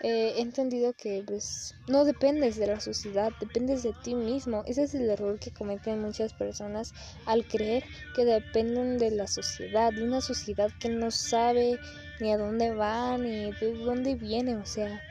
He 0.00 0.40
entendido 0.40 0.92
que 0.92 1.22
pues 1.26 1.74
no 1.88 2.04
dependes 2.04 2.56
de 2.56 2.66
la 2.66 2.80
sociedad, 2.80 3.32
dependes 3.40 3.82
de 3.82 3.92
ti 3.92 4.14
mismo. 4.14 4.62
Ese 4.66 4.84
es 4.84 4.94
el 4.94 5.08
error 5.08 5.38
que 5.38 5.50
cometen 5.50 6.00
muchas 6.00 6.32
personas 6.32 6.92
al 7.24 7.46
creer 7.46 7.84
que 8.14 8.24
dependen 8.24 8.98
de 8.98 9.10
la 9.10 9.26
sociedad, 9.26 9.92
de 9.92 10.04
una 10.04 10.20
sociedad 10.20 10.70
que 10.78 10.88
no 10.88 11.10
sabe 11.10 11.78
ni 12.20 12.32
a 12.32 12.38
dónde 12.38 12.70
va 12.72 13.16
ni 13.18 13.50
de 13.52 13.74
dónde 13.84 14.14
viene, 14.14 14.56
o 14.56 14.66
sea. 14.66 15.02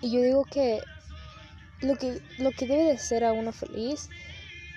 Y 0.00 0.10
yo 0.10 0.22
digo 0.22 0.44
que 0.44 0.82
lo 1.80 1.96
que 1.96 2.20
lo 2.38 2.50
que 2.52 2.66
debe 2.66 2.84
de 2.84 2.98
ser 2.98 3.24
a 3.24 3.32
uno 3.32 3.52
feliz 3.52 4.08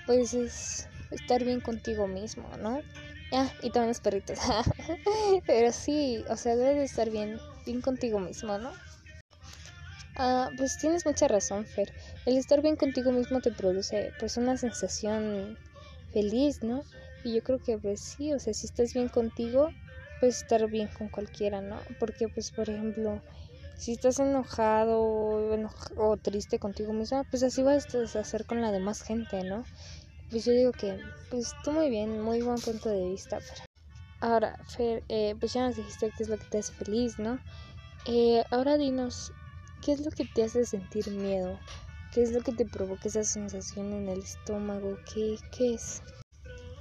pues 0.05 0.33
es 0.33 0.87
estar 1.11 1.43
bien 1.43 1.61
contigo 1.61 2.07
mismo, 2.07 2.49
¿no? 2.57 2.81
Ah, 3.37 3.51
y 3.61 3.69
también 3.69 3.89
los 3.89 3.99
perritos. 3.99 4.39
Pero 5.45 5.71
sí, 5.73 6.23
o 6.29 6.37
sea, 6.37 6.55
debes 6.55 6.77
de 6.77 6.83
estar 6.85 7.09
bien, 7.09 7.37
bien 7.65 7.81
contigo 7.81 8.19
mismo, 8.19 8.57
¿no? 8.57 8.71
Ah, 10.15 10.49
pues 10.55 10.77
tienes 10.77 11.05
mucha 11.05 11.27
razón, 11.27 11.65
Fer. 11.65 11.91
El 12.25 12.37
estar 12.37 12.61
bien 12.61 12.77
contigo 12.77 13.11
mismo 13.11 13.41
te 13.41 13.51
produce 13.51 14.13
pues 14.17 14.37
una 14.37 14.55
sensación 14.55 15.57
feliz, 16.13 16.63
¿no? 16.63 16.83
Y 17.25 17.35
yo 17.35 17.43
creo 17.43 17.59
que 17.59 17.77
pues 17.77 17.99
sí, 17.99 18.31
o 18.31 18.39
sea, 18.39 18.53
si 18.53 18.67
estás 18.67 18.93
bien 18.93 19.09
contigo, 19.09 19.71
puedes 20.21 20.37
estar 20.37 20.65
bien 20.69 20.87
con 20.87 21.09
cualquiera, 21.09 21.59
¿no? 21.59 21.81
Porque 21.99 22.29
pues 22.29 22.51
por 22.51 22.69
ejemplo, 22.69 23.21
si 23.77 23.91
estás 23.91 24.19
enojado 24.19 25.01
o, 25.97 26.17
triste 26.17 26.59
contigo 26.59 26.93
mismo, 26.93 27.25
pues 27.29 27.43
así 27.43 27.63
vas 27.63 27.93
a 28.15 28.19
hacer 28.19 28.45
con 28.45 28.61
la 28.61 28.71
demás 28.71 29.01
gente, 29.01 29.43
¿no? 29.43 29.65
Pues 30.29 30.43
yo 30.45 30.53
digo 30.53 30.71
que, 30.71 30.99
pues 31.29 31.53
tú 31.63 31.71
muy 31.71 31.89
bien, 31.89 32.21
muy 32.21 32.41
buen 32.41 32.59
punto 32.59 32.89
de 32.89 33.09
vista. 33.09 33.39
Ahora, 34.21 34.57
Fer, 34.67 35.03
eh, 35.07 35.35
pues 35.39 35.53
ya 35.53 35.67
nos 35.67 35.75
dijiste 35.75 36.11
qué 36.17 36.23
es 36.23 36.29
lo 36.29 36.37
que 36.37 36.45
te 36.45 36.57
hace 36.57 36.73
feliz, 36.73 37.19
¿no? 37.19 37.39
Eh, 38.07 38.43
ahora 38.49 38.77
dinos, 38.77 39.31
¿qué 39.83 39.91
es 39.91 39.99
lo 39.99 40.09
que 40.11 40.25
te 40.25 40.43
hace 40.43 40.65
sentir 40.65 41.09
miedo? 41.11 41.59
¿Qué 42.11 42.23
es 42.23 42.31
lo 42.31 42.41
que 42.41 42.53
te 42.53 42.65
provoca 42.65 43.07
esa 43.07 43.23
sensación 43.23 43.93
en 43.93 44.09
el 44.09 44.19
estómago? 44.19 44.97
¿Qué, 45.13 45.37
qué 45.51 45.75
es? 45.75 46.01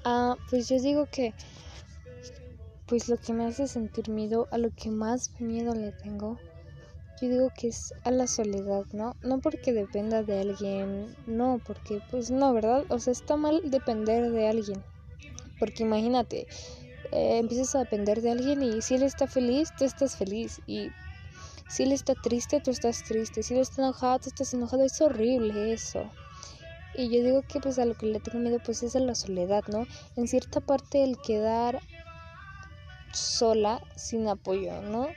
Ah, 0.04 0.36
pues 0.48 0.68
yo 0.68 0.80
digo 0.80 1.06
que, 1.10 1.34
pues 2.86 3.08
lo 3.08 3.18
que 3.18 3.32
me 3.32 3.46
hace 3.46 3.66
sentir 3.66 4.08
miedo, 4.08 4.48
a 4.52 4.58
lo 4.58 4.70
que 4.70 4.90
más 4.90 5.30
miedo 5.38 5.74
le 5.74 5.92
tengo, 5.92 6.38
yo 7.20 7.28
digo 7.28 7.50
que 7.54 7.68
es 7.68 7.94
a 8.04 8.10
la 8.10 8.26
soledad, 8.26 8.84
¿no? 8.92 9.14
No 9.22 9.40
porque 9.40 9.72
dependa 9.72 10.22
de 10.22 10.40
alguien, 10.40 11.14
no, 11.26 11.60
porque 11.64 12.00
pues 12.10 12.30
no, 12.30 12.52
¿verdad? 12.52 12.84
O 12.88 12.98
sea, 12.98 13.12
está 13.12 13.36
mal 13.36 13.60
depender 13.64 14.30
de 14.30 14.48
alguien. 14.48 14.84
Porque 15.58 15.84
imagínate, 15.84 16.46
eh, 17.12 17.38
empiezas 17.38 17.74
a 17.76 17.80
depender 17.80 18.20
de 18.20 18.32
alguien 18.32 18.62
y 18.62 18.82
si 18.82 18.96
él 18.96 19.04
está 19.04 19.26
feliz, 19.26 19.70
tú 19.78 19.84
estás 19.84 20.16
feliz. 20.16 20.60
Y 20.66 20.90
si 21.68 21.84
él 21.84 21.92
está 21.92 22.14
triste, 22.14 22.60
tú 22.60 22.70
estás 22.70 23.04
triste. 23.04 23.42
Si 23.42 23.54
él 23.54 23.60
está 23.60 23.82
enojado, 23.82 24.18
tú 24.18 24.28
estás 24.28 24.52
enojado. 24.52 24.84
Es 24.84 25.00
horrible 25.00 25.72
eso. 25.72 26.10
Y 26.96 27.08
yo 27.08 27.22
digo 27.24 27.42
que 27.42 27.60
pues 27.60 27.78
a 27.78 27.84
lo 27.84 27.94
que 27.94 28.06
le 28.06 28.20
tengo 28.20 28.38
miedo 28.38 28.58
pues 28.64 28.82
es 28.82 28.94
a 28.96 29.00
la 29.00 29.14
soledad, 29.14 29.64
¿no? 29.68 29.86
En 30.16 30.28
cierta 30.28 30.60
parte 30.60 31.02
el 31.02 31.16
quedar 31.18 31.80
sola 33.12 33.80
sin 33.96 34.28
apoyo, 34.28 34.80
¿no? 34.82 35.08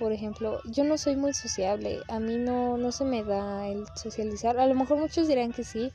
Por 0.00 0.14
ejemplo, 0.14 0.62
yo 0.64 0.82
no 0.82 0.96
soy 0.96 1.14
muy 1.14 1.34
sociable, 1.34 2.04
a 2.08 2.20
mí 2.20 2.38
no, 2.38 2.78
no 2.78 2.90
se 2.90 3.04
me 3.04 3.22
da 3.22 3.68
el 3.68 3.84
socializar, 3.94 4.58
a 4.58 4.66
lo 4.66 4.74
mejor 4.74 4.96
muchos 4.98 5.28
dirán 5.28 5.52
que 5.52 5.62
sí, 5.62 5.92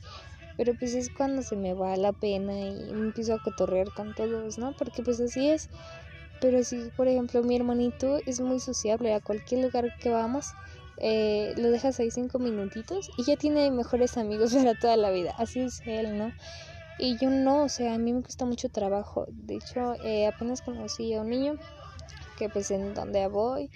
pero 0.56 0.76
pues 0.76 0.94
es 0.94 1.10
cuando 1.10 1.42
se 1.42 1.56
me 1.56 1.74
va 1.74 1.96
la 1.96 2.12
pena 2.12 2.54
y 2.54 2.94
me 2.94 3.06
empiezo 3.06 3.34
a 3.34 3.40
cotorrear 3.40 3.92
con 3.92 4.14
todos, 4.14 4.58
¿no? 4.58 4.72
Porque 4.74 5.02
pues 5.02 5.20
así 5.20 5.50
es, 5.50 5.68
pero 6.40 6.62
si 6.62 6.92
por 6.96 7.08
ejemplo 7.08 7.42
mi 7.42 7.56
hermanito 7.56 8.20
es 8.26 8.40
muy 8.40 8.60
sociable, 8.60 9.12
a 9.12 9.20
cualquier 9.20 9.62
lugar 9.62 9.92
que 9.98 10.10
vamos, 10.10 10.52
eh, 10.98 11.52
lo 11.56 11.72
dejas 11.72 11.98
ahí 11.98 12.12
cinco 12.12 12.38
minutitos 12.38 13.10
y 13.18 13.24
ya 13.24 13.36
tiene 13.36 13.72
mejores 13.72 14.16
amigos 14.18 14.54
para 14.54 14.76
toda 14.76 14.96
la 14.96 15.10
vida, 15.10 15.34
así 15.36 15.62
es 15.62 15.82
él, 15.84 16.16
¿no? 16.16 16.32
Y 16.96 17.18
yo 17.18 17.28
no, 17.30 17.64
o 17.64 17.68
sea, 17.68 17.94
a 17.94 17.98
mí 17.98 18.12
me 18.12 18.22
cuesta 18.22 18.44
mucho 18.44 18.68
trabajo, 18.68 19.26
de 19.30 19.56
hecho 19.56 19.94
eh, 20.04 20.28
apenas 20.28 20.62
conocí 20.62 21.12
a 21.12 21.22
un 21.22 21.30
niño 21.30 21.58
que 22.36 22.48
pues 22.48 22.70
en 22.70 22.94
donde 22.94 23.26
voy 23.28 23.70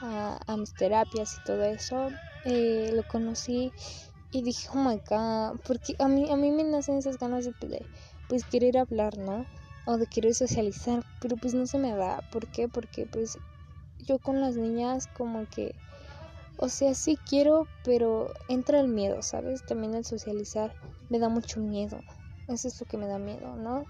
a, 0.00 0.56
mis 0.56 0.74
terapias 0.74 1.36
y 1.36 1.40
todo 1.40 1.62
eso, 1.64 2.10
eh, 2.44 2.90
lo 2.92 3.04
conocí 3.04 3.72
y 4.30 4.42
dije, 4.42 4.68
oh 4.72 4.76
my 4.76 5.00
god, 5.08 5.60
porque 5.64 5.94
a 5.98 6.08
mí, 6.08 6.30
a 6.30 6.36
mí 6.36 6.50
me 6.50 6.64
nacen 6.64 6.98
esas 6.98 7.18
ganas 7.18 7.44
de, 7.44 7.86
pues 8.28 8.44
querer 8.44 8.78
hablar, 8.78 9.16
¿no? 9.18 9.46
O 9.84 9.96
de 9.98 10.06
querer 10.06 10.34
socializar, 10.34 11.04
pero 11.20 11.36
pues 11.36 11.54
no 11.54 11.66
se 11.66 11.78
me 11.78 11.94
da. 11.94 12.20
¿Por 12.30 12.48
qué? 12.48 12.68
Porque 12.68 13.06
pues 13.06 13.38
yo 13.98 14.18
con 14.18 14.40
las 14.40 14.56
niñas 14.56 15.06
como 15.06 15.46
que, 15.46 15.74
o 16.58 16.68
sea, 16.68 16.94
sí 16.94 17.18
quiero, 17.24 17.68
pero 17.84 18.32
entra 18.48 18.80
el 18.80 18.88
miedo, 18.88 19.22
¿sabes? 19.22 19.64
También 19.64 19.94
el 19.94 20.04
socializar 20.04 20.74
me 21.08 21.18
da 21.18 21.28
mucho 21.28 21.60
miedo. 21.60 22.02
Eso 22.48 22.68
es 22.68 22.80
lo 22.80 22.86
que 22.86 22.98
me 22.98 23.06
da 23.06 23.18
miedo, 23.18 23.56
¿no? 23.56 23.86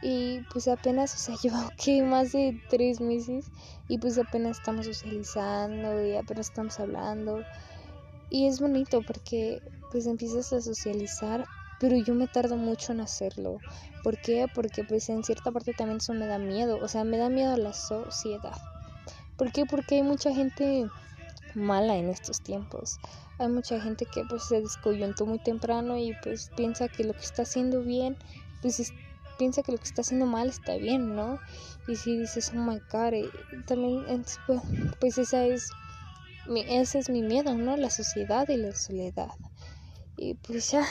Y 0.00 0.40
pues 0.52 0.68
apenas, 0.68 1.14
o 1.14 1.18
sea, 1.18 1.34
llevo 1.42 1.70
que 1.76 2.02
más 2.02 2.32
de 2.32 2.60
tres 2.68 3.00
meses 3.00 3.46
y 3.88 3.98
pues 3.98 4.18
apenas 4.18 4.58
estamos 4.58 4.86
socializando 4.86 6.04
y 6.04 6.16
apenas 6.16 6.48
estamos 6.48 6.78
hablando. 6.80 7.44
Y 8.30 8.46
es 8.46 8.60
bonito 8.60 9.02
porque 9.02 9.62
pues 9.90 10.06
empiezas 10.06 10.52
a 10.52 10.60
socializar, 10.60 11.46
pero 11.80 11.96
yo 11.96 12.14
me 12.14 12.28
tardo 12.28 12.56
mucho 12.56 12.92
en 12.92 13.00
hacerlo. 13.00 13.58
¿Por 14.02 14.20
qué? 14.20 14.46
Porque 14.54 14.84
pues 14.84 15.08
en 15.08 15.24
cierta 15.24 15.50
parte 15.50 15.72
también 15.72 15.98
eso 15.98 16.12
me 16.12 16.26
da 16.26 16.38
miedo, 16.38 16.78
o 16.80 16.88
sea, 16.88 17.04
me 17.04 17.16
da 17.16 17.28
miedo 17.28 17.52
a 17.52 17.56
la 17.56 17.72
sociedad. 17.72 18.56
¿Por 19.36 19.52
qué? 19.52 19.64
Porque 19.66 19.96
hay 19.96 20.02
mucha 20.02 20.32
gente 20.32 20.88
mala 21.54 21.96
en 21.96 22.08
estos 22.08 22.40
tiempos. 22.40 22.98
Hay 23.38 23.48
mucha 23.48 23.80
gente 23.80 24.04
que 24.04 24.24
pues 24.28 24.44
se 24.44 24.60
descoyuntó 24.60 25.26
muy 25.26 25.38
temprano 25.38 25.96
y 25.96 26.14
pues 26.22 26.50
piensa 26.56 26.88
que 26.88 27.04
lo 27.04 27.14
que 27.14 27.22
está 27.22 27.42
haciendo 27.42 27.82
bien 27.82 28.16
pues 28.60 28.80
es 28.80 28.92
piensa 29.38 29.62
que 29.62 29.72
lo 29.72 29.78
que 29.78 29.84
está 29.84 30.02
haciendo 30.02 30.26
mal 30.26 30.48
está 30.48 30.76
bien, 30.76 31.14
¿no? 31.14 31.38
Y 31.86 31.96
si 31.96 32.18
dices, 32.18 32.52
oh 32.54 32.58
my 32.58 32.80
god, 32.92 33.14
eh, 33.14 33.30
también, 33.66 34.24
pues, 34.46 34.60
pues 35.00 35.18
esa 35.18 35.46
es, 35.46 35.70
mi, 36.46 36.60
ese 36.68 36.98
es 36.98 37.08
mi 37.08 37.22
miedo, 37.22 37.54
¿no? 37.54 37.76
La 37.76 37.88
sociedad 37.88 38.46
y 38.48 38.56
la 38.56 38.74
soledad. 38.74 39.30
Y 40.16 40.34
pues 40.34 40.72
ya, 40.72 40.84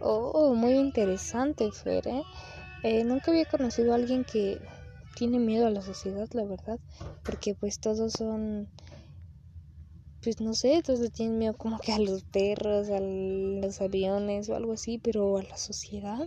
oh, 0.00 0.54
muy 0.54 0.74
interesante, 0.74 1.70
Fer, 1.72 2.06
¿eh? 2.08 2.22
¿eh? 2.84 3.04
Nunca 3.04 3.32
había 3.32 3.44
conocido 3.44 3.92
a 3.92 3.96
alguien 3.96 4.24
que 4.24 4.60
tiene 5.16 5.38
miedo 5.38 5.66
a 5.66 5.70
la 5.70 5.82
sociedad, 5.82 6.28
la 6.32 6.44
verdad, 6.44 6.78
porque 7.24 7.54
pues 7.54 7.80
todos 7.80 8.12
son 8.12 8.68
pues 10.22 10.40
no 10.40 10.54
sé, 10.54 10.82
todos 10.82 11.12
tienen 11.12 11.38
miedo 11.38 11.54
como 11.56 11.78
que 11.78 11.92
a 11.92 12.00
los 12.00 12.24
perros, 12.24 12.88
a 12.90 12.98
los 12.98 13.80
aviones 13.80 14.48
o 14.48 14.56
algo 14.56 14.72
así, 14.72 14.98
pero 14.98 15.38
a 15.38 15.42
la 15.44 15.56
sociedad 15.56 16.26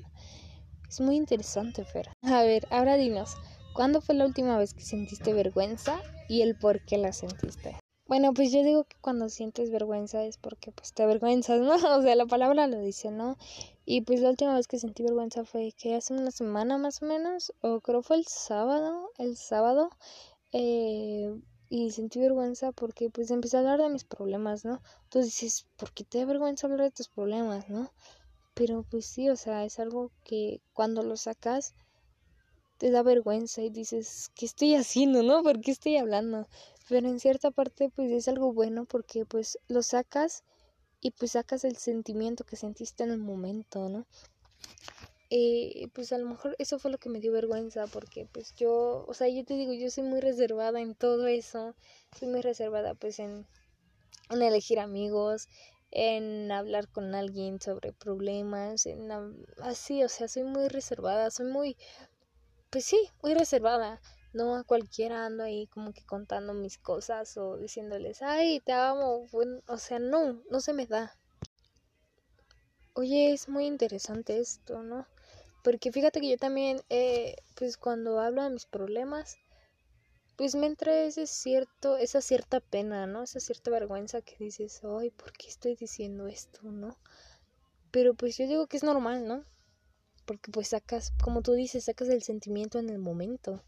es 0.89 0.99
muy 1.01 1.15
interesante, 1.15 1.85
Fer. 1.85 2.09
A 2.23 2.41
ver, 2.43 2.67
ahora 2.71 2.97
dinos, 2.97 3.35
¿cuándo 3.73 4.01
fue 4.01 4.15
la 4.15 4.25
última 4.25 4.57
vez 4.57 4.73
que 4.73 4.81
sentiste 4.81 5.33
vergüenza 5.33 6.01
y 6.27 6.41
el 6.41 6.57
por 6.57 6.83
qué 6.83 6.97
la 6.97 7.13
sentiste? 7.13 7.77
Bueno, 8.07 8.33
pues 8.33 8.51
yo 8.51 8.63
digo 8.63 8.85
que 8.85 8.97
cuando 9.01 9.29
sientes 9.29 9.69
vergüenza 9.69 10.23
es 10.23 10.37
porque 10.37 10.71
pues 10.71 10.93
te 10.93 11.03
avergüenzas, 11.03 11.61
¿no? 11.61 11.73
O 11.99 12.01
sea, 12.01 12.15
la 12.15 12.25
palabra 12.25 12.65
lo 12.65 12.79
dice, 12.79 13.11
¿no? 13.11 13.37
Y 13.85 14.01
pues 14.01 14.21
la 14.21 14.31
última 14.31 14.55
vez 14.55 14.67
que 14.67 14.79
sentí 14.79 15.03
vergüenza 15.03 15.45
fue 15.45 15.73
que 15.77 15.93
hace 15.95 16.15
una 16.15 16.31
semana 16.31 16.79
más 16.79 17.03
o 17.03 17.05
menos, 17.05 17.53
o 17.61 17.81
creo 17.81 18.01
fue 18.01 18.17
el 18.17 18.25
sábado, 18.25 19.11
el 19.19 19.37
sábado, 19.37 19.91
eh, 20.53 21.39
y 21.69 21.91
sentí 21.91 22.19
vergüenza 22.19 22.71
porque 22.71 23.11
pues 23.11 23.29
empecé 23.29 23.57
a 23.57 23.59
hablar 23.59 23.79
de 23.79 23.89
mis 23.89 24.05
problemas, 24.05 24.65
¿no? 24.65 24.81
Entonces 25.03 25.39
dices, 25.39 25.67
¿por 25.77 25.91
qué 25.93 26.03
te 26.03 26.17
da 26.17 26.25
vergüenza 26.25 26.65
hablar 26.65 26.81
de 26.81 26.91
tus 26.91 27.09
problemas, 27.09 27.69
¿no? 27.69 27.91
Pero 28.59 28.83
pues 28.83 29.05
sí, 29.05 29.29
o 29.29 29.37
sea, 29.37 29.63
es 29.63 29.79
algo 29.79 30.11
que 30.25 30.59
cuando 30.73 31.01
lo 31.01 31.15
sacas 31.15 31.73
te 32.77 32.91
da 32.91 33.03
vergüenza 33.03 33.61
y 33.61 33.69
dices, 33.69 34.31
¿qué 34.35 34.45
estoy 34.45 34.75
haciendo, 34.75 35.23
no? 35.23 35.41
¿Por 35.43 35.61
qué 35.61 35.71
estoy 35.71 35.95
hablando? 35.95 36.45
Pero 36.89 37.07
en 37.07 37.21
cierta 37.21 37.51
parte 37.51 37.87
pues 37.87 38.11
es 38.11 38.27
algo 38.27 38.51
bueno 38.51 38.83
porque 38.83 39.25
pues 39.25 39.57
lo 39.69 39.81
sacas 39.81 40.43
y 40.99 41.11
pues 41.11 41.31
sacas 41.31 41.63
el 41.63 41.77
sentimiento 41.77 42.43
que 42.43 42.57
sentiste 42.57 43.05
en 43.05 43.11
el 43.11 43.19
momento, 43.19 43.87
¿no? 43.87 44.05
Eh, 45.29 45.87
pues 45.93 46.11
a 46.11 46.17
lo 46.17 46.27
mejor 46.27 46.57
eso 46.59 46.79
fue 46.79 46.91
lo 46.91 46.97
que 46.97 47.07
me 47.07 47.21
dio 47.21 47.31
vergüenza 47.31 47.87
porque 47.87 48.25
pues 48.25 48.53
yo, 48.55 49.05
o 49.07 49.13
sea, 49.13 49.29
yo 49.29 49.45
te 49.45 49.53
digo, 49.53 49.71
yo 49.71 49.89
soy 49.89 50.03
muy 50.03 50.19
reservada 50.19 50.81
en 50.81 50.95
todo 50.95 51.27
eso, 51.27 51.75
soy 52.19 52.27
muy 52.27 52.41
reservada 52.41 52.93
pues 52.93 53.19
en, 53.19 53.47
en 54.29 54.41
elegir 54.41 54.79
amigos, 54.79 55.47
en 55.91 56.51
hablar 56.51 56.87
con 56.89 57.15
alguien 57.15 57.59
sobre 57.61 57.93
problemas, 57.93 58.85
en 58.85 59.11
así, 59.61 60.03
o 60.03 60.09
sea, 60.09 60.27
soy 60.27 60.43
muy 60.43 60.67
reservada, 60.67 61.31
soy 61.31 61.47
muy, 61.51 61.77
pues 62.69 62.85
sí, 62.85 63.09
muy 63.21 63.33
reservada. 63.33 64.01
No 64.31 64.55
a 64.55 64.63
cualquiera 64.63 65.25
ando 65.25 65.43
ahí 65.43 65.65
como 65.67 65.91
que 65.91 66.05
contando 66.05 66.53
mis 66.53 66.77
cosas 66.77 67.35
o 67.37 67.57
diciéndoles, 67.57 68.21
ay, 68.21 68.59
te 68.59 68.73
amo. 68.73 69.25
O 69.67 69.77
sea, 69.77 69.97
no, 69.97 70.43
no 70.51 70.59
se 70.59 70.73
me 70.73 70.85
da. 70.85 71.17
Oye, 72.93 73.33
es 73.33 73.49
muy 73.49 73.65
interesante 73.65 74.39
esto, 74.39 74.83
¿no? 74.83 75.07
Porque 75.63 75.91
fíjate 75.91 76.21
que 76.21 76.29
yo 76.29 76.37
también, 76.37 76.81
eh, 76.89 77.35
pues 77.55 77.77
cuando 77.77 78.19
hablo 78.19 78.43
de 78.43 78.51
mis 78.51 78.65
problemas, 78.65 79.37
pues 80.39 80.55
me 80.55 80.67
entra 80.67 81.03
ese 81.03 81.27
cierto, 81.27 81.97
esa 81.97 82.21
cierta 82.21 82.61
pena, 82.61 83.05
¿no? 83.05 83.23
Esa 83.23 83.41
cierta 83.41 83.71
vergüenza 83.71 84.21
que 84.21 84.37
dices, 84.39 84.79
ay, 84.85 85.09
¿por 85.09 85.33
qué 85.33 85.49
estoy 85.49 85.75
diciendo 85.75 86.27
esto, 86.27 86.61
no? 86.63 86.97
Pero 87.91 88.13
pues 88.13 88.37
yo 88.37 88.47
digo 88.47 88.65
que 88.67 88.77
es 88.77 88.83
normal, 88.83 89.27
¿no? 89.27 89.43
Porque 90.25 90.49
pues 90.49 90.69
sacas, 90.69 91.11
como 91.21 91.41
tú 91.41 91.51
dices, 91.51 91.83
sacas 91.83 92.07
el 92.07 92.23
sentimiento 92.23 92.79
en 92.79 92.89
el 92.89 92.99
momento. 92.99 93.61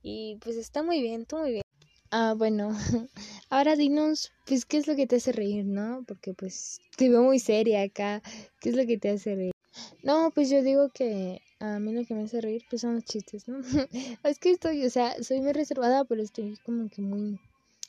Y 0.00 0.38
pues 0.40 0.56
está 0.56 0.82
muy 0.82 1.02
bien, 1.02 1.26
tú 1.26 1.36
muy 1.36 1.50
bien. 1.50 1.64
Ah, 2.10 2.32
bueno, 2.34 2.70
ahora 3.50 3.76
dinos, 3.76 4.32
pues, 4.46 4.64
¿qué 4.64 4.78
es 4.78 4.86
lo 4.86 4.96
que 4.96 5.06
te 5.06 5.16
hace 5.16 5.32
reír, 5.32 5.66
no? 5.66 6.02
Porque 6.08 6.32
pues 6.32 6.80
te 6.96 7.10
veo 7.10 7.22
muy 7.24 7.40
seria 7.40 7.82
acá. 7.82 8.22
¿Qué 8.62 8.70
es 8.70 8.74
lo 8.74 8.86
que 8.86 8.96
te 8.96 9.10
hace 9.10 9.34
reír? 9.34 9.52
No, 10.02 10.30
pues 10.30 10.48
yo 10.48 10.62
digo 10.62 10.88
que 10.88 11.42
a 11.60 11.78
mí 11.78 11.92
lo 11.92 12.04
que 12.04 12.14
me 12.14 12.24
hace 12.24 12.40
reír 12.40 12.64
pues 12.68 12.82
son 12.82 12.94
los 12.94 13.04
chistes, 13.04 13.46
¿no? 13.46 13.60
es 14.24 14.38
que 14.38 14.50
estoy, 14.50 14.84
o 14.84 14.90
sea, 14.90 15.22
soy 15.22 15.40
muy 15.40 15.52
reservada, 15.52 16.04
pero 16.04 16.22
estoy 16.22 16.56
como 16.64 16.88
que 16.88 17.02
muy... 17.02 17.38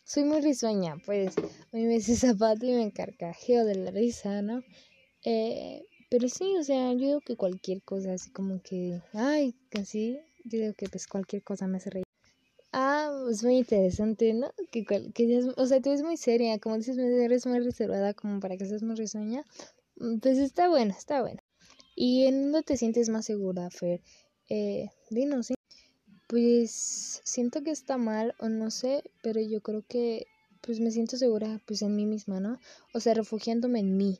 Soy 0.03 0.25
muy 0.25 0.41
risueña, 0.41 0.97
pues 1.05 1.37
a 1.37 1.77
mí 1.77 1.83
me 1.83 1.95
hace 1.95 2.15
zapato 2.17 2.65
y 2.65 2.71
me 2.71 2.83
encarcajeo 2.83 3.65
de 3.65 3.75
la 3.75 3.91
risa, 3.91 4.41
¿no? 4.41 4.61
Eh, 5.23 5.85
pero 6.09 6.27
sí, 6.27 6.55
o 6.57 6.63
sea, 6.63 6.91
yo 6.91 6.99
digo 6.99 7.21
que 7.21 7.37
cualquier 7.37 7.81
cosa, 7.83 8.13
así 8.13 8.29
como 8.31 8.61
que, 8.61 9.01
ay, 9.13 9.55
casi, 9.69 10.19
yo 10.43 10.59
digo 10.59 10.73
que 10.73 10.89
pues 10.89 11.07
cualquier 11.07 11.43
cosa 11.43 11.67
me 11.67 11.77
hace 11.77 11.91
reír. 11.91 12.05
Ah, 12.73 13.09
es 13.29 13.43
muy 13.43 13.57
interesante, 13.57 14.33
¿no? 14.33 14.51
Que, 14.71 14.83
que 14.83 15.49
o 15.55 15.65
sea, 15.65 15.81
tú 15.81 15.89
eres 15.89 16.03
muy 16.03 16.17
seria, 16.17 16.59
como 16.59 16.77
dices, 16.77 16.97
eres 16.97 17.45
muy 17.45 17.59
reservada 17.59 18.13
como 18.13 18.39
para 18.41 18.57
que 18.57 18.65
seas 18.65 18.83
muy 18.83 18.95
risueña. 18.95 19.45
Mm, 19.95 20.17
pues 20.19 20.37
está 20.37 20.67
bueno, 20.67 20.93
está 20.97 21.21
bueno. 21.21 21.39
¿Y 22.03 22.25
en 22.25 22.41
dónde 22.45 22.63
te 22.63 22.77
sientes 22.77 23.09
más 23.09 23.27
segura, 23.27 23.69
Fer? 23.69 24.01
Eh, 24.49 24.89
dinos, 25.11 25.45
¿sí? 25.45 25.53
Pues 26.25 27.21
siento 27.23 27.61
que 27.61 27.69
está 27.69 27.99
mal 27.99 28.33
o 28.39 28.49
no 28.49 28.71
sé, 28.71 29.03
pero 29.21 29.39
yo 29.39 29.61
creo 29.61 29.85
que 29.87 30.25
pues 30.61 30.79
me 30.79 30.89
siento 30.89 31.15
segura 31.15 31.61
pues 31.67 31.83
en 31.83 31.95
mí 31.95 32.07
misma, 32.07 32.39
¿no? 32.39 32.59
O 32.95 32.99
sea, 32.99 33.13
refugiándome 33.13 33.81
en 33.81 33.97
mí, 33.97 34.19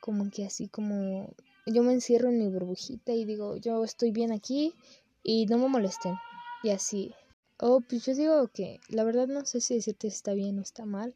como 0.00 0.30
que 0.30 0.44
así 0.44 0.68
como 0.68 1.34
yo 1.64 1.82
me 1.82 1.94
encierro 1.94 2.28
en 2.28 2.40
mi 2.40 2.48
burbujita 2.48 3.14
y 3.14 3.24
digo, 3.24 3.56
yo 3.56 3.82
estoy 3.84 4.10
bien 4.10 4.30
aquí 4.30 4.74
y 5.22 5.46
no 5.46 5.56
me 5.56 5.68
molesten. 5.68 6.16
Y 6.62 6.72
así. 6.72 7.14
Oh, 7.58 7.80
pues 7.80 8.04
yo 8.04 8.14
digo 8.14 8.48
que 8.48 8.80
la 8.90 9.02
verdad 9.02 9.28
no 9.28 9.46
sé 9.46 9.62
si 9.62 9.76
decirte 9.76 10.08
está 10.08 10.34
bien 10.34 10.58
o 10.58 10.60
está 10.60 10.84
mal, 10.84 11.14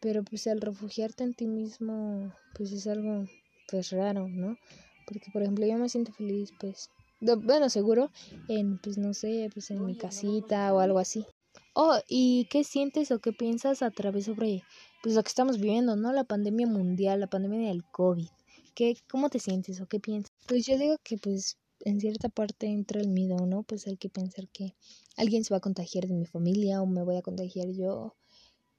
pero 0.00 0.24
pues 0.24 0.48
al 0.48 0.60
refugiarte 0.60 1.22
en 1.22 1.34
ti 1.34 1.46
mismo 1.46 2.34
pues 2.54 2.72
es 2.72 2.88
algo 2.88 3.24
pues 3.68 3.92
raro, 3.92 4.28
¿no? 4.28 4.58
Porque, 5.06 5.30
por 5.32 5.42
ejemplo, 5.42 5.66
yo 5.66 5.76
me 5.76 5.88
siento 5.88 6.12
feliz, 6.12 6.52
pues, 6.60 6.90
bueno, 7.20 7.68
seguro, 7.68 8.10
en, 8.48 8.78
pues, 8.78 8.98
no 8.98 9.14
sé, 9.14 9.50
pues 9.52 9.70
en 9.70 9.84
mi 9.84 9.96
casita 9.96 10.72
o 10.74 10.80
algo 10.80 10.98
así. 10.98 11.24
Oh, 11.74 11.98
¿y 12.08 12.46
qué 12.50 12.64
sientes 12.64 13.10
o 13.10 13.20
qué 13.20 13.32
piensas 13.32 13.82
a 13.82 13.90
través 13.90 14.26
sobre, 14.26 14.62
pues, 15.02 15.14
lo 15.14 15.22
que 15.22 15.28
estamos 15.28 15.58
viviendo, 15.58 15.96
¿no? 15.96 16.12
La 16.12 16.24
pandemia 16.24 16.66
mundial, 16.66 17.20
la 17.20 17.26
pandemia 17.26 17.68
del 17.68 17.84
COVID. 17.84 18.28
¿Qué, 18.74 18.96
¿Cómo 19.10 19.28
te 19.28 19.38
sientes 19.38 19.80
o 19.80 19.86
qué 19.86 20.00
piensas? 20.00 20.32
Pues 20.46 20.66
yo 20.66 20.78
digo 20.78 20.96
que, 21.02 21.18
pues, 21.18 21.58
en 21.84 22.00
cierta 22.00 22.28
parte 22.28 22.66
entra 22.66 23.00
el 23.00 23.08
miedo, 23.08 23.46
¿no? 23.46 23.64
Pues 23.64 23.86
hay 23.86 23.96
que 23.96 24.08
pensar 24.08 24.48
que 24.48 24.74
alguien 25.16 25.44
se 25.44 25.52
va 25.52 25.58
a 25.58 25.60
contagiar 25.60 26.06
de 26.06 26.14
mi 26.14 26.26
familia 26.26 26.80
o 26.80 26.86
me 26.86 27.02
voy 27.02 27.16
a 27.16 27.22
contagiar 27.22 27.68
yo 27.70 28.14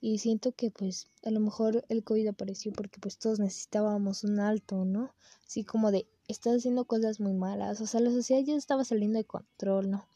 y 0.04 0.18
siento 0.18 0.52
que 0.52 0.70
pues 0.70 1.08
a 1.24 1.32
lo 1.32 1.40
mejor 1.40 1.86
el 1.88 2.04
COVID 2.04 2.28
apareció 2.28 2.74
porque 2.74 3.00
pues 3.00 3.18
todos 3.18 3.40
necesitábamos 3.40 4.26
un 4.26 4.42
alto, 4.42 4.84
¿no? 4.84 5.16
Así 5.48 5.64
como 5.64 5.92
de, 5.92 6.08
estás 6.28 6.58
haciendo 6.58 6.86
cosas 6.86 7.20
muy 7.20 7.34
malas, 7.34 7.82
o 7.82 7.88
sea, 7.88 8.00
la 8.00 8.12
sociedad 8.12 8.44
ya 8.44 8.56
estaba 8.56 8.84
saliendo 8.84 9.18
de 9.18 9.26
control, 9.26 9.90
¿no? 9.90 10.08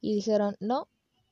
Y 0.00 0.14
dijeron, 0.14 0.56
no, 0.60 0.88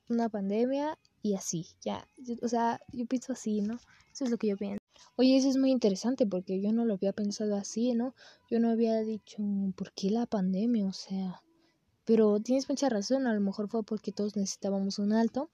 una 0.09 0.29
pandemia 0.29 0.97
y 1.21 1.35
así, 1.35 1.67
ya, 1.81 2.07
o 2.41 2.47
sea, 2.47 2.81
yo 2.91 3.05
pienso 3.05 3.33
así, 3.33 3.61
¿no? 3.61 3.75
Eso 4.11 4.25
es 4.25 4.31
lo 4.31 4.37
que 4.37 4.47
yo 4.47 4.57
pienso. 4.57 4.79
Oye, 5.15 5.37
eso 5.37 5.49
es 5.49 5.57
muy 5.57 5.71
interesante 5.71 6.25
porque 6.25 6.61
yo 6.61 6.71
no 6.71 6.85
lo 6.85 6.95
había 6.95 7.13
pensado 7.13 7.55
así, 7.55 7.93
¿no? 7.93 8.15
Yo 8.49 8.59
no 8.59 8.69
había 8.69 8.99
dicho, 9.01 9.37
¿por 9.75 9.91
qué 9.93 10.09
la 10.09 10.25
pandemia? 10.25 10.85
O 10.85 10.93
sea, 10.93 11.41
pero 12.05 12.39
tienes 12.39 12.67
mucha 12.69 12.89
razón, 12.89 13.27
a 13.27 13.33
lo 13.33 13.41
mejor 13.41 13.69
fue 13.69 13.83
porque 13.83 14.11
todos 14.11 14.35
necesitábamos 14.35 14.99
un 14.99 15.13
alto 15.13 15.49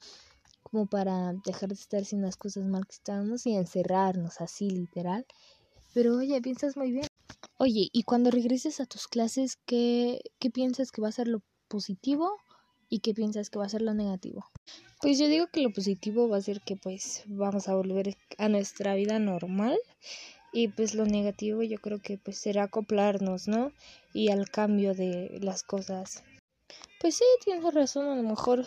como 0.63 0.87
para 0.87 1.33
dejar 1.45 1.69
de 1.69 1.75
estar 1.75 2.01
haciendo 2.01 2.27
las 2.27 2.37
cosas 2.37 2.65
mal 2.65 2.85
que 2.85 2.95
estábamos 2.95 3.45
y 3.45 3.55
encerrarnos 3.55 4.41
así 4.41 4.69
literal. 4.69 5.25
Pero 5.93 6.17
oye, 6.17 6.41
piensas 6.41 6.77
muy 6.77 6.91
bien. 6.91 7.08
Oye, 7.57 7.89
y 7.91 8.03
cuando 8.03 8.31
regreses 8.31 8.79
a 8.79 8.85
tus 8.85 9.07
clases, 9.07 9.57
¿qué, 9.65 10.21
qué 10.39 10.49
piensas 10.49 10.91
que 10.91 11.01
va 11.01 11.09
a 11.09 11.13
ser 11.13 11.27
lo 11.27 11.41
positivo 11.67 12.31
y 12.89 12.99
qué 12.99 13.13
piensas 13.13 13.49
que 13.49 13.59
va 13.59 13.65
a 13.65 13.69
ser 13.69 13.81
lo 13.81 13.93
negativo? 13.93 14.45
Pues 15.01 15.17
yo 15.17 15.27
digo 15.27 15.47
que 15.47 15.61
lo 15.61 15.71
positivo 15.71 16.27
va 16.27 16.37
a 16.37 16.41
ser 16.41 16.61
que 16.61 16.75
pues 16.75 17.23
vamos 17.27 17.67
a 17.67 17.75
volver 17.75 18.17
a 18.37 18.49
nuestra 18.49 18.95
vida 18.95 19.19
normal 19.19 19.77
y 20.51 20.67
pues 20.69 20.95
lo 20.95 21.05
negativo 21.05 21.63
yo 21.63 21.77
creo 21.77 21.99
que 21.99 22.17
pues 22.17 22.37
será 22.37 22.63
acoplarnos, 22.63 23.47
¿no? 23.47 23.71
Y 24.13 24.29
al 24.31 24.49
cambio 24.49 24.93
de 24.93 25.39
las 25.41 25.63
cosas. 25.63 26.23
Pues 26.99 27.15
sí, 27.15 27.23
tienes 27.43 27.73
razón, 27.73 28.07
a 28.07 28.15
lo 28.15 28.23
mejor 28.23 28.65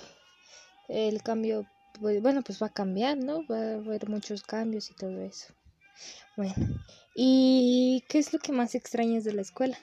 el 0.89 1.23
cambio 1.23 1.67
pues, 2.01 2.23
bueno, 2.23 2.43
pues 2.43 2.63
va 2.63 2.69
a 2.69 2.73
cambiar, 2.73 3.19
¿no? 3.19 3.47
Va 3.47 3.59
a 3.59 3.75
haber 3.75 4.09
muchos 4.09 4.43
cambios 4.43 4.91
y 4.91 4.95
todo 4.95 5.21
eso. 5.21 5.53
Bueno, 6.37 6.55
¿y 7.15 8.05
qué 8.09 8.19
es 8.19 8.33
lo 8.33 8.39
que 8.39 8.53
más 8.53 8.75
extrañas 8.75 9.25
de 9.25 9.33
la 9.33 9.43
escuela? 9.43 9.79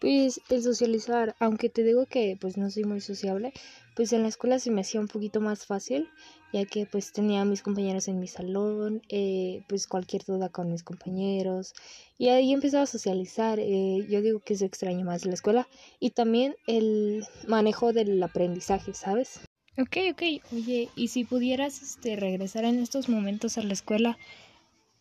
Pues 0.00 0.40
el 0.50 0.62
socializar, 0.64 1.36
aunque 1.38 1.68
te 1.68 1.84
digo 1.84 2.06
que 2.06 2.36
pues 2.40 2.56
no 2.56 2.68
soy 2.70 2.82
muy 2.82 3.00
sociable, 3.00 3.52
pues 3.94 4.12
en 4.12 4.22
la 4.22 4.28
escuela 4.28 4.58
se 4.58 4.72
me 4.72 4.80
hacía 4.80 5.00
un 5.00 5.06
poquito 5.06 5.40
más 5.40 5.64
fácil, 5.64 6.08
ya 6.52 6.64
que 6.64 6.86
pues 6.86 7.12
tenía 7.12 7.42
a 7.42 7.44
mis 7.44 7.62
compañeros 7.62 8.08
en 8.08 8.18
mi 8.18 8.26
salón, 8.26 9.02
eh, 9.08 9.62
pues 9.68 9.86
cualquier 9.86 10.24
duda 10.24 10.48
con 10.48 10.72
mis 10.72 10.82
compañeros, 10.82 11.74
y 12.18 12.30
ahí 12.30 12.52
empezaba 12.52 12.82
a 12.82 12.86
socializar, 12.86 13.60
eh, 13.60 14.04
yo 14.10 14.20
digo 14.22 14.40
que 14.40 14.54
eso 14.54 14.64
extraño 14.64 15.04
más 15.04 15.22
de 15.22 15.28
la 15.28 15.34
escuela, 15.34 15.68
y 16.00 16.10
también 16.10 16.56
el 16.66 17.24
manejo 17.46 17.92
del 17.92 18.20
aprendizaje, 18.20 18.94
¿sabes? 18.94 19.38
Ok, 19.78 19.96
ok. 20.10 20.22
Oye, 20.52 20.88
¿y 20.96 21.08
si 21.08 21.24
pudieras 21.24 21.80
este, 21.80 22.16
regresar 22.16 22.64
en 22.64 22.80
estos 22.80 23.08
momentos 23.08 23.56
a 23.56 23.62
la 23.62 23.72
escuela 23.72 24.18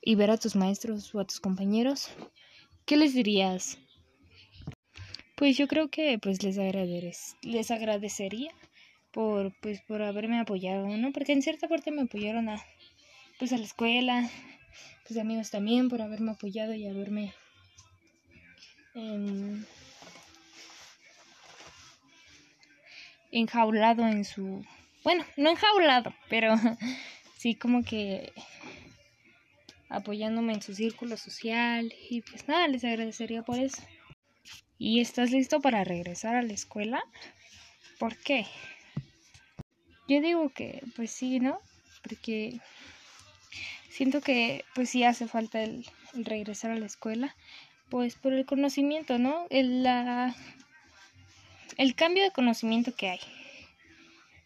y 0.01 0.15
ver 0.15 0.31
a 0.31 0.37
tus 0.37 0.55
maestros 0.55 1.13
o 1.13 1.19
a 1.19 1.25
tus 1.25 1.39
compañeros, 1.39 2.09
¿qué 2.85 2.97
les 2.97 3.13
dirías? 3.13 3.77
Pues 5.35 5.57
yo 5.57 5.67
creo 5.67 5.89
que 5.89 6.19
pues 6.19 6.43
les 6.43 6.57
les 7.41 7.71
agradecería 7.71 8.51
por 9.11 9.53
pues 9.61 9.81
por 9.81 10.01
haberme 10.01 10.39
apoyado, 10.39 10.87
¿no? 10.87 11.11
Porque 11.11 11.33
en 11.33 11.41
cierta 11.41 11.67
parte 11.67 11.91
me 11.91 12.03
apoyaron 12.03 12.49
a 12.49 12.63
pues 13.39 13.53
a 13.53 13.57
la 13.57 13.65
escuela, 13.65 14.29
pues 15.07 15.19
amigos 15.19 15.49
también 15.49 15.89
por 15.89 16.01
haberme 16.01 16.31
apoyado 16.31 16.73
y 16.73 16.87
haberme 16.87 17.33
em, 18.93 19.65
enjaulado 23.31 24.07
en 24.07 24.25
su... 24.25 24.63
Bueno, 25.03 25.25
no 25.37 25.49
enjaulado, 25.49 26.13
pero 26.29 26.53
sí 27.37 27.55
como 27.55 27.83
que 27.83 28.31
apoyándome 29.91 30.53
en 30.53 30.61
su 30.61 30.73
círculo 30.73 31.17
social 31.17 31.93
y 32.09 32.21
pues 32.21 32.47
nada, 32.47 32.67
les 32.67 32.83
agradecería 32.83 33.43
por 33.43 33.59
eso. 33.59 33.81
¿Y 34.77 34.99
estás 34.99 35.31
listo 35.31 35.61
para 35.61 35.83
regresar 35.83 36.35
a 36.35 36.41
la 36.41 36.53
escuela? 36.53 37.03
¿Por 37.99 38.17
qué? 38.17 38.47
Yo 40.07 40.21
digo 40.21 40.49
que 40.49 40.81
pues 40.95 41.11
sí, 41.11 41.39
¿no? 41.39 41.59
Porque 42.01 42.59
siento 43.89 44.21
que 44.21 44.65
pues 44.73 44.89
sí 44.89 45.03
hace 45.03 45.27
falta 45.27 45.61
el, 45.61 45.85
regresar 46.13 46.71
a 46.71 46.79
la 46.79 46.87
escuela, 46.87 47.35
pues 47.89 48.15
por 48.15 48.33
el 48.33 48.45
conocimiento, 48.45 49.19
¿no? 49.19 49.45
El, 49.49 49.83
la 49.83 50.35
el 51.77 51.95
cambio 51.95 52.23
de 52.23 52.31
conocimiento 52.31 52.95
que 52.95 53.09
hay. 53.09 53.19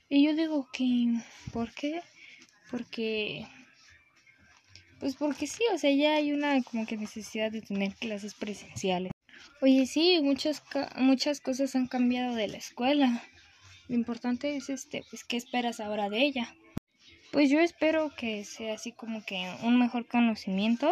Y 0.09 0.25
yo 0.25 0.35
digo 0.35 0.69
que, 0.71 1.07
¿por 1.51 1.71
qué? 1.73 2.01
Porque, 2.69 3.47
pues 5.05 5.17
porque 5.17 5.45
sí, 5.45 5.61
o 5.71 5.77
sea, 5.77 5.91
ya 5.91 6.15
hay 6.15 6.31
una 6.31 6.63
como 6.63 6.87
que 6.87 6.97
necesidad 6.97 7.51
de 7.51 7.61
tener 7.61 7.93
clases 7.93 8.33
presenciales. 8.33 9.11
Oye, 9.61 9.85
sí, 9.85 10.19
muchas, 10.23 10.63
muchas 10.95 11.41
cosas 11.41 11.75
han 11.75 11.85
cambiado 11.85 12.33
de 12.33 12.47
la 12.47 12.57
escuela. 12.57 13.23
Lo 13.87 13.93
importante 13.93 14.55
es, 14.55 14.71
este, 14.71 15.03
pues, 15.07 15.23
¿qué 15.23 15.37
esperas 15.37 15.79
ahora 15.79 16.09
de 16.09 16.23
ella? 16.23 16.55
Pues 17.31 17.51
yo 17.51 17.59
espero 17.59 18.15
que 18.17 18.43
sea 18.45 18.73
así 18.73 18.93
como 18.93 19.23
que 19.23 19.47
un 19.61 19.77
mejor 19.77 20.07
conocimiento 20.07 20.91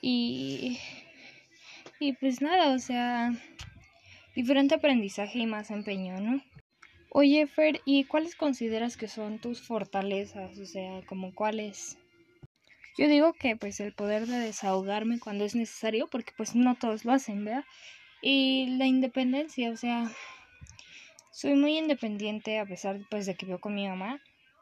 y, 0.00 0.80
y 2.00 2.14
pues 2.14 2.40
nada, 2.40 2.74
o 2.74 2.80
sea, 2.80 3.32
diferente 4.34 4.74
aprendizaje 4.74 5.38
y 5.38 5.46
más 5.46 5.70
empeño, 5.70 6.20
¿no? 6.20 6.42
Oye, 7.10 7.46
Fer, 7.46 7.82
¿y 7.84 8.02
cuáles 8.02 8.34
consideras 8.34 8.96
que 8.96 9.06
son 9.06 9.38
tus 9.38 9.62
fortalezas? 9.62 10.58
O 10.58 10.66
sea, 10.66 11.02
como 11.06 11.32
cuáles... 11.32 11.98
Yo 12.98 13.08
digo 13.08 13.32
que 13.32 13.56
pues 13.56 13.80
el 13.80 13.92
poder 13.92 14.26
de 14.26 14.38
desahogarme 14.38 15.18
cuando 15.18 15.44
es 15.44 15.54
necesario, 15.54 16.08
porque 16.08 16.32
pues 16.36 16.54
no 16.54 16.74
todos 16.74 17.04
lo 17.04 17.12
hacen, 17.12 17.44
¿verdad? 17.44 17.64
Y 18.20 18.76
la 18.76 18.86
independencia, 18.86 19.70
o 19.70 19.76
sea, 19.76 20.10
soy 21.32 21.54
muy 21.54 21.78
independiente 21.78 22.58
a 22.58 22.66
pesar 22.66 23.00
pues 23.10 23.26
de 23.26 23.34
que 23.34 23.46
vivo 23.46 23.58
con 23.58 23.74
mi 23.74 23.88
mamá. 23.88 24.20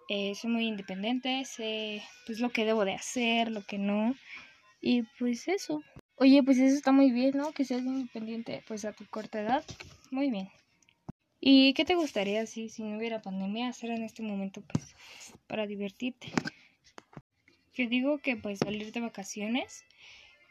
Eh, 0.09 0.35
soy 0.35 0.51
muy 0.51 0.67
independiente, 0.67 1.45
sé 1.45 2.03
pues 2.27 2.41
lo 2.41 2.51
que 2.51 2.65
debo 2.65 2.85
de 2.85 2.95
hacer, 2.95 3.51
lo 3.51 3.63
que 3.65 3.79
no. 3.79 4.15
Y 4.81 5.03
pues 5.19 5.47
eso. 5.49 5.83
Oye, 6.17 6.43
pues 6.43 6.59
eso 6.59 6.77
está 6.77 6.93
muy 6.93 7.11
bien, 7.11 7.37
¿no? 7.37 7.53
Que 7.53 7.65
seas 7.65 7.83
independiente, 7.83 8.63
pues 8.67 8.85
a 8.85 8.93
tu 8.93 9.07
corta 9.07 9.41
edad. 9.41 9.65
Muy 10.11 10.31
bien. 10.31 10.49
¿Y 11.41 11.73
qué 11.75 11.85
te 11.85 11.95
gustaría 11.95 12.45
si, 12.47 12.69
si 12.69 12.83
no 12.83 12.99
hubiera 12.99 13.23
pandemia 13.23 13.69
hacer 13.69 13.91
en 13.91 14.03
este 14.03 14.23
momento, 14.23 14.63
pues, 14.63 14.95
para 15.47 15.67
divertirte? 15.67 16.33
Yo 17.81 17.89
digo 17.89 18.19
que 18.19 18.37
pues 18.37 18.59
salir 18.59 18.93
de 18.93 19.01
vacaciones 19.01 19.87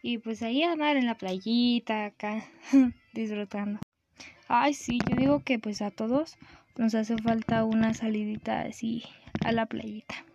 y 0.01 0.17
pues 0.17 0.41
ahí 0.41 0.63
andar 0.63 0.97
en 0.97 1.05
la 1.05 1.13
playita 1.13 2.05
acá, 2.05 2.43
disfrutando. 3.13 3.79
Ay, 4.47 4.73
sí, 4.73 4.97
yo 5.07 5.15
digo 5.15 5.43
que 5.43 5.59
pues 5.59 5.83
a 5.83 5.91
todos 5.91 6.39
nos 6.75 6.95
hace 6.95 7.15
falta 7.19 7.65
una 7.65 7.93
salidita 7.93 8.61
así 8.61 9.03
a 9.43 9.51
la 9.51 9.67
playita. 9.67 10.25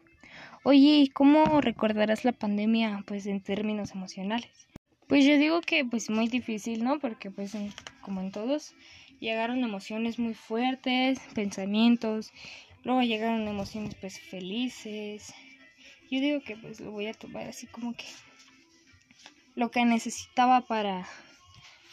Oye, 0.62 1.00
¿y 1.00 1.08
cómo 1.08 1.60
recordarás 1.60 2.24
la 2.24 2.30
pandemia 2.30 3.02
pues 3.08 3.26
en 3.26 3.40
términos 3.40 3.90
emocionales? 3.90 4.68
Pues 5.08 5.24
yo 5.24 5.36
digo 5.36 5.62
que 5.62 5.84
pues 5.84 6.10
muy 6.10 6.28
difícil, 6.28 6.84
¿no? 6.84 7.00
Porque 7.00 7.28
pues 7.28 7.56
como 8.02 8.20
en 8.20 8.30
todos 8.30 8.76
llegaron 9.18 9.64
emociones 9.64 10.20
muy 10.20 10.34
fuertes, 10.34 11.18
pensamientos, 11.34 12.30
luego 12.84 13.02
llegaron 13.02 13.48
emociones 13.48 13.96
pues 14.00 14.20
felices. 14.20 15.34
Yo 16.10 16.20
digo 16.20 16.40
que 16.42 16.56
pues 16.56 16.80
lo 16.80 16.90
voy 16.90 17.06
a 17.06 17.14
tomar 17.14 17.48
así 17.48 17.66
como 17.66 17.94
que 17.94 18.06
lo 19.54 19.70
que 19.70 19.84
necesitaba 19.84 20.62
para 20.62 21.06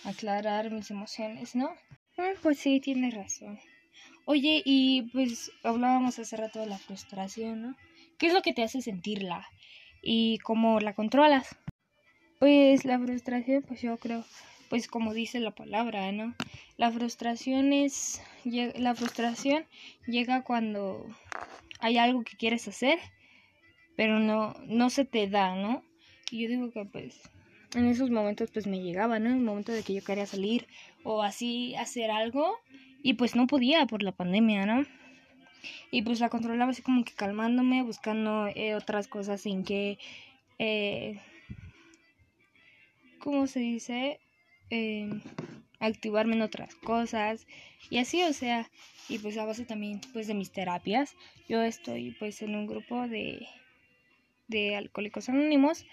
aclarar 0.04 0.72
mis 0.72 0.92
emociones, 0.92 1.56
¿no? 1.56 1.70
Mm, 2.18 2.42
pues 2.42 2.60
sí, 2.60 2.80
tienes 2.80 3.14
razón. 3.14 3.60
Oye, 4.26 4.62
y 4.66 5.04
pues 5.12 5.52
hablábamos 5.64 6.20
hace 6.20 6.38
rato 6.38 6.60
de 6.60 6.68
la 6.68 6.78
frustración, 6.78 7.62
¿no? 7.62 7.78
¿Qué 8.18 8.28
es 8.28 8.34
lo 8.34 8.42
que 8.42 8.54
te 8.54 8.64
hace 8.64 8.82
sentirla? 8.82 9.48
¿Y 10.02 10.40
cómo 10.40 10.80
la 10.80 10.94
controlas? 10.94 11.56
Pues 12.40 12.86
la 12.86 13.00
frustración, 13.00 13.64
pues 13.64 13.82
yo 13.82 13.98
creo, 13.98 14.26
pues 14.70 14.88
como 14.88 15.14
dice 15.14 15.40
la 15.40 15.52
palabra, 15.52 16.12
¿no? 16.12 16.36
La 16.78 16.92
frustración 16.92 17.74
es, 17.74 18.22
la 18.44 18.96
frustración 18.96 19.66
llega 20.08 20.44
cuando 20.44 21.06
hay 21.80 21.98
algo 21.98 22.24
que 22.24 22.38
quieres 22.38 22.68
hacer, 22.68 23.00
pero 24.02 24.18
no, 24.18 24.56
no 24.66 24.90
se 24.90 25.06
te 25.06 25.28
da, 25.28 25.54
¿no? 25.54 25.84
Y 26.32 26.42
yo 26.42 26.50
digo 26.50 26.72
que 26.72 26.86
pues 26.86 27.22
en 27.76 27.86
esos 27.86 28.10
momentos 28.10 28.50
pues 28.50 28.66
me 28.66 28.82
llegaba, 28.82 29.20
¿no? 29.20 29.30
En 29.30 29.36
el 29.36 29.42
momento 29.44 29.72
de 29.72 29.84
que 29.84 29.94
yo 29.94 30.04
quería 30.04 30.26
salir 30.26 30.66
o 31.04 31.22
así 31.22 31.76
hacer 31.76 32.10
algo 32.10 32.58
y 33.04 33.14
pues 33.14 33.36
no 33.36 33.46
podía 33.46 33.86
por 33.86 34.02
la 34.02 34.12
pandemia, 34.12 34.66
¿no? 34.66 34.88
Y 35.92 36.02
pues 36.02 36.20
la 36.20 36.30
controlaba 36.30 36.72
así 36.72 36.82
como 36.82 37.06
que 37.06 37.14
calmándome, 37.14 37.84
buscando 37.84 38.48
eh, 38.48 38.74
otras 38.74 39.08
cosas 39.08 39.42
sin 39.42 39.64
que, 39.64 40.00
eh, 40.58 41.20
¿cómo 43.20 43.46
se 43.46 43.60
dice? 43.60 44.20
Eh, 44.72 45.12
activarme 45.80 46.34
en 46.38 46.42
otras 46.42 46.74
cosas 46.74 47.46
y 47.92 48.00
así, 48.00 48.24
o 48.24 48.34
sea, 48.34 48.68
y 49.10 49.20
pues 49.20 49.38
a 49.38 49.46
base 49.46 49.64
también 49.64 50.02
pues 50.12 50.26
de 50.26 50.34
mis 50.34 50.52
terapias. 50.52 51.16
Yo 51.48 51.62
estoy 51.62 52.16
pues 52.18 52.42
en 52.42 52.56
un 52.56 52.66
grupo 52.66 53.08
de, 53.08 53.46
de 54.52 54.76
alcohólicos 54.76 55.28
anónimos 55.30 55.88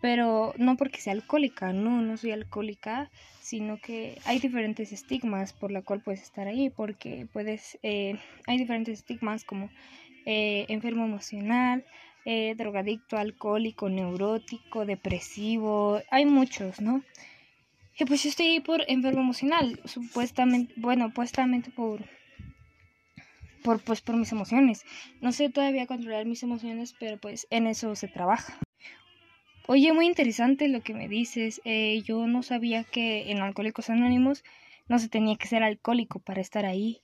pero 0.00 0.54
no 0.58 0.76
porque 0.76 1.00
sea 1.00 1.12
alcohólica, 1.14 1.72
no, 1.72 2.02
no 2.02 2.16
soy 2.16 2.32
alcohólica, 2.32 3.10
sino 3.40 3.78
que 3.78 4.18
hay 4.24 4.38
diferentes 4.38 4.92
estigmas 4.92 5.52
por 5.52 5.70
la 5.70 5.82
cual 5.82 6.00
puedes 6.00 6.22
estar 6.22 6.46
ahí, 6.46 6.70
porque 6.70 7.26
puedes, 7.32 7.78
eh, 7.82 8.18
hay 8.46 8.58
diferentes 8.58 8.98
estigmas 8.98 9.44
como 9.44 9.70
eh, 10.26 10.66
enfermo 10.68 11.04
emocional, 11.04 11.84
eh, 12.24 12.54
drogadicto, 12.56 13.16
alcohólico, 13.16 13.88
neurótico, 13.88 14.84
depresivo, 14.84 16.02
hay 16.10 16.26
muchos, 16.26 16.80
¿no? 16.80 17.02
Y 17.98 18.04
pues 18.04 18.24
yo 18.24 18.28
estoy 18.28 18.46
ahí 18.46 18.60
por 18.60 18.82
enfermo 18.88 19.22
emocional, 19.22 19.80
supuestamente, 19.86 20.74
bueno, 20.76 21.12
puestamente 21.14 21.70
por 21.70 22.04
por 23.66 23.82
pues 23.82 24.00
por 24.00 24.16
mis 24.16 24.30
emociones. 24.30 24.84
No 25.20 25.32
sé 25.32 25.50
todavía 25.50 25.88
controlar 25.88 26.24
mis 26.24 26.44
emociones, 26.44 26.94
pero 27.00 27.18
pues 27.18 27.48
en 27.50 27.66
eso 27.66 27.96
se 27.96 28.06
trabaja. 28.06 28.56
Oye, 29.66 29.92
muy 29.92 30.06
interesante 30.06 30.68
lo 30.68 30.82
que 30.82 30.94
me 30.94 31.08
dices. 31.08 31.60
Eh, 31.64 32.00
yo 32.02 32.28
no 32.28 32.44
sabía 32.44 32.84
que 32.84 33.32
en 33.32 33.38
Alcohólicos 33.38 33.90
Anónimos 33.90 34.44
no 34.86 35.00
se 35.00 35.08
tenía 35.08 35.34
que 35.34 35.48
ser 35.48 35.64
alcohólico 35.64 36.20
para 36.20 36.40
estar 36.40 36.64
ahí. 36.64 37.02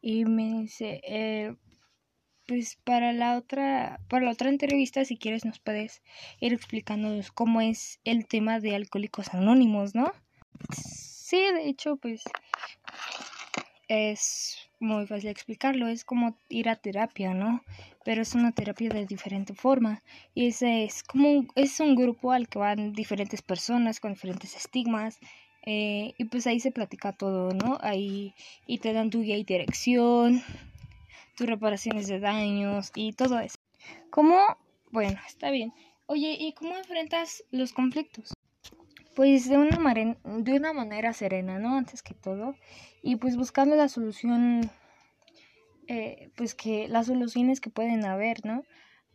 Y 0.00 0.26
me 0.26 0.60
dice, 0.60 1.00
eh, 1.02 1.56
pues 2.46 2.78
para 2.84 3.12
la 3.12 3.36
otra, 3.36 3.98
para 4.08 4.26
la 4.26 4.30
otra 4.30 4.48
entrevista, 4.48 5.04
si 5.04 5.16
quieres, 5.16 5.44
nos 5.44 5.58
puedes 5.58 6.04
ir 6.38 6.52
explicándonos 6.52 7.32
cómo 7.32 7.60
es 7.60 7.98
el 8.04 8.28
tema 8.28 8.60
de 8.60 8.76
Alcohólicos 8.76 9.34
Anónimos, 9.34 9.96
¿no? 9.96 10.12
Sí, 10.70 11.38
de 11.52 11.68
hecho, 11.68 11.96
pues 11.96 12.22
es 13.88 14.56
muy 14.78 15.06
fácil 15.06 15.30
explicarlo, 15.30 15.88
es 15.88 16.04
como 16.04 16.36
ir 16.48 16.68
a 16.68 16.76
terapia, 16.76 17.34
¿no? 17.34 17.62
Pero 18.04 18.22
es 18.22 18.34
una 18.34 18.52
terapia 18.52 18.90
de 18.90 19.06
diferente 19.06 19.54
forma 19.54 20.02
y 20.34 20.48
ese 20.48 20.84
es 20.84 21.02
como 21.02 21.30
un, 21.30 21.48
es 21.54 21.80
un 21.80 21.94
grupo 21.94 22.32
al 22.32 22.48
que 22.48 22.58
van 22.58 22.92
diferentes 22.92 23.42
personas 23.42 24.00
con 24.00 24.12
diferentes 24.12 24.54
estigmas 24.56 25.18
eh, 25.64 26.14
y 26.16 26.24
pues 26.26 26.46
ahí 26.46 26.60
se 26.60 26.70
platica 26.70 27.12
todo, 27.12 27.52
¿no? 27.52 27.78
Ahí 27.80 28.34
y 28.66 28.78
te 28.78 28.92
dan 28.92 29.10
tu 29.10 29.22
guía 29.22 29.36
y 29.36 29.44
dirección, 29.44 30.42
tus 31.36 31.46
reparaciones 31.46 32.06
de 32.06 32.20
daños 32.20 32.92
y 32.94 33.12
todo 33.12 33.40
eso. 33.40 33.56
¿Cómo? 34.10 34.38
Bueno, 34.92 35.18
está 35.26 35.50
bien. 35.50 35.72
Oye, 36.06 36.36
¿y 36.38 36.52
cómo 36.52 36.76
enfrentas 36.76 37.42
los 37.50 37.72
conflictos? 37.72 38.35
Pues 39.16 39.48
de 39.48 39.56
una, 39.56 39.78
de 40.24 40.52
una 40.52 40.74
manera 40.74 41.14
serena, 41.14 41.58
¿no? 41.58 41.74
Antes 41.74 42.02
que 42.02 42.12
todo. 42.12 42.54
Y 43.02 43.16
pues 43.16 43.38
buscando 43.38 43.74
la 43.74 43.88
solución, 43.88 44.70
eh, 45.88 46.28
pues 46.36 46.54
que 46.54 46.86
las 46.86 47.06
soluciones 47.06 47.62
que 47.62 47.70
pueden 47.70 48.04
haber, 48.04 48.44
¿no? 48.44 48.62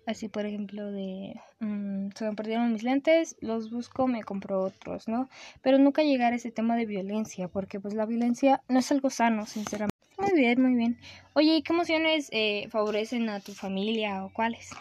Así, 0.07 0.27
por 0.27 0.47
ejemplo, 0.47 0.91
de 0.91 1.39
mm, 1.59 2.09
se 2.15 2.25
me 2.25 2.33
perdieron 2.33 2.73
mis 2.73 2.81
lentes, 2.81 3.35
los 3.41 3.69
busco, 3.69 4.07
me 4.07 4.23
compro 4.23 4.63
otros, 4.63 5.07
¿no? 5.07 5.29
Pero 5.61 5.77
nunca 5.77 6.01
llegar 6.01 6.33
a 6.33 6.37
ese 6.37 6.49
tema 6.49 6.75
de 6.75 6.87
violencia, 6.87 7.47
porque 7.47 7.79
pues 7.79 7.93
la 7.93 8.07
violencia 8.07 8.63
no 8.67 8.79
es 8.79 8.91
algo 8.91 9.11
sano, 9.11 9.45
sinceramente. 9.45 9.95
Muy 10.17 10.33
bien, 10.33 10.59
muy 10.59 10.73
bien. 10.73 10.97
Oye, 11.33 11.57
¿y 11.57 11.61
qué 11.61 11.73
emociones 11.73 12.27
eh, 12.31 12.67
favorecen 12.69 13.29
a 13.29 13.39
tu 13.39 13.53
familia 13.53 14.25
o 14.25 14.33
cuáles? 14.33 14.71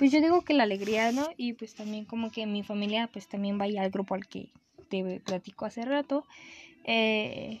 Pues 0.00 0.12
yo 0.12 0.22
digo 0.22 0.40
que 0.40 0.54
la 0.54 0.62
alegría, 0.62 1.12
¿no? 1.12 1.28
Y 1.36 1.52
pues 1.52 1.74
también 1.74 2.06
como 2.06 2.30
que 2.30 2.46
mi 2.46 2.62
familia 2.62 3.10
pues 3.12 3.28
también 3.28 3.58
vaya 3.58 3.82
al 3.82 3.90
grupo 3.90 4.14
al 4.14 4.26
que 4.26 4.48
te 4.88 5.20
platico 5.20 5.66
hace 5.66 5.84
rato. 5.84 6.24
Eh, 6.84 7.60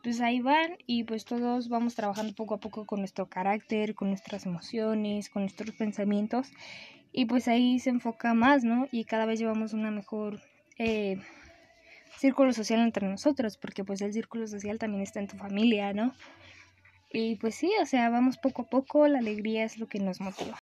pues 0.00 0.20
ahí 0.20 0.40
van 0.40 0.76
y 0.86 1.02
pues 1.02 1.24
todos 1.24 1.68
vamos 1.68 1.96
trabajando 1.96 2.32
poco 2.32 2.54
a 2.54 2.60
poco 2.60 2.86
con 2.86 3.00
nuestro 3.00 3.26
carácter, 3.26 3.96
con 3.96 4.06
nuestras 4.06 4.46
emociones, 4.46 5.30
con 5.30 5.42
nuestros 5.42 5.74
pensamientos 5.74 6.52
y 7.12 7.24
pues 7.24 7.48
ahí 7.48 7.80
se 7.80 7.90
enfoca 7.90 8.34
más, 8.34 8.62
¿no? 8.62 8.86
Y 8.92 9.02
cada 9.02 9.26
vez 9.26 9.40
llevamos 9.40 9.72
una 9.72 9.90
mejor 9.90 10.40
eh, 10.78 11.20
círculo 12.16 12.52
social 12.52 12.78
entre 12.82 13.08
nosotros, 13.08 13.56
porque 13.56 13.82
pues 13.82 14.00
el 14.00 14.12
círculo 14.12 14.46
social 14.46 14.78
también 14.78 15.02
está 15.02 15.18
en 15.18 15.26
tu 15.26 15.36
familia, 15.36 15.92
¿no? 15.92 16.14
Y 17.12 17.34
pues 17.34 17.56
sí, 17.56 17.72
o 17.82 17.84
sea, 17.84 18.10
vamos 18.10 18.38
poco 18.38 18.62
a 18.62 18.70
poco, 18.70 19.08
la 19.08 19.18
alegría 19.18 19.64
es 19.64 19.76
lo 19.78 19.88
que 19.88 19.98
nos 19.98 20.20
motiva 20.20 20.59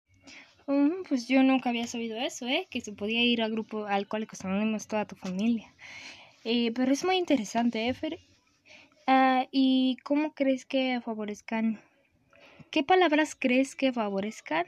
pues 1.08 1.28
yo 1.28 1.44
nunca 1.44 1.70
había 1.70 1.88
sabido 1.88 2.18
eso, 2.18 2.48
¿eh? 2.48 2.68
Que 2.70 2.82
se 2.82 2.92
podía 2.92 3.24
ir 3.24 3.42
al 3.42 3.52
grupo 3.52 3.86
Alcohólicos 3.86 4.44
Anónimos 4.44 4.88
toda 4.88 5.06
tu 5.06 5.16
familia. 5.16 5.74
Eh, 6.44 6.72
pero 6.74 6.92
es 6.92 7.04
muy 7.06 7.18
interesante, 7.18 7.88
¿eh, 7.88 7.94
Fer? 7.94 8.20
Ah, 9.08 9.48
¿Y 9.52 9.98
cómo 10.04 10.34
crees 10.34 10.66
que 10.66 11.00
favorezcan? 11.04 11.80
¿Qué 12.72 12.84
palabras 12.84 13.36
crees 13.40 13.76
que 13.76 13.94
favorezcan? 13.94 14.66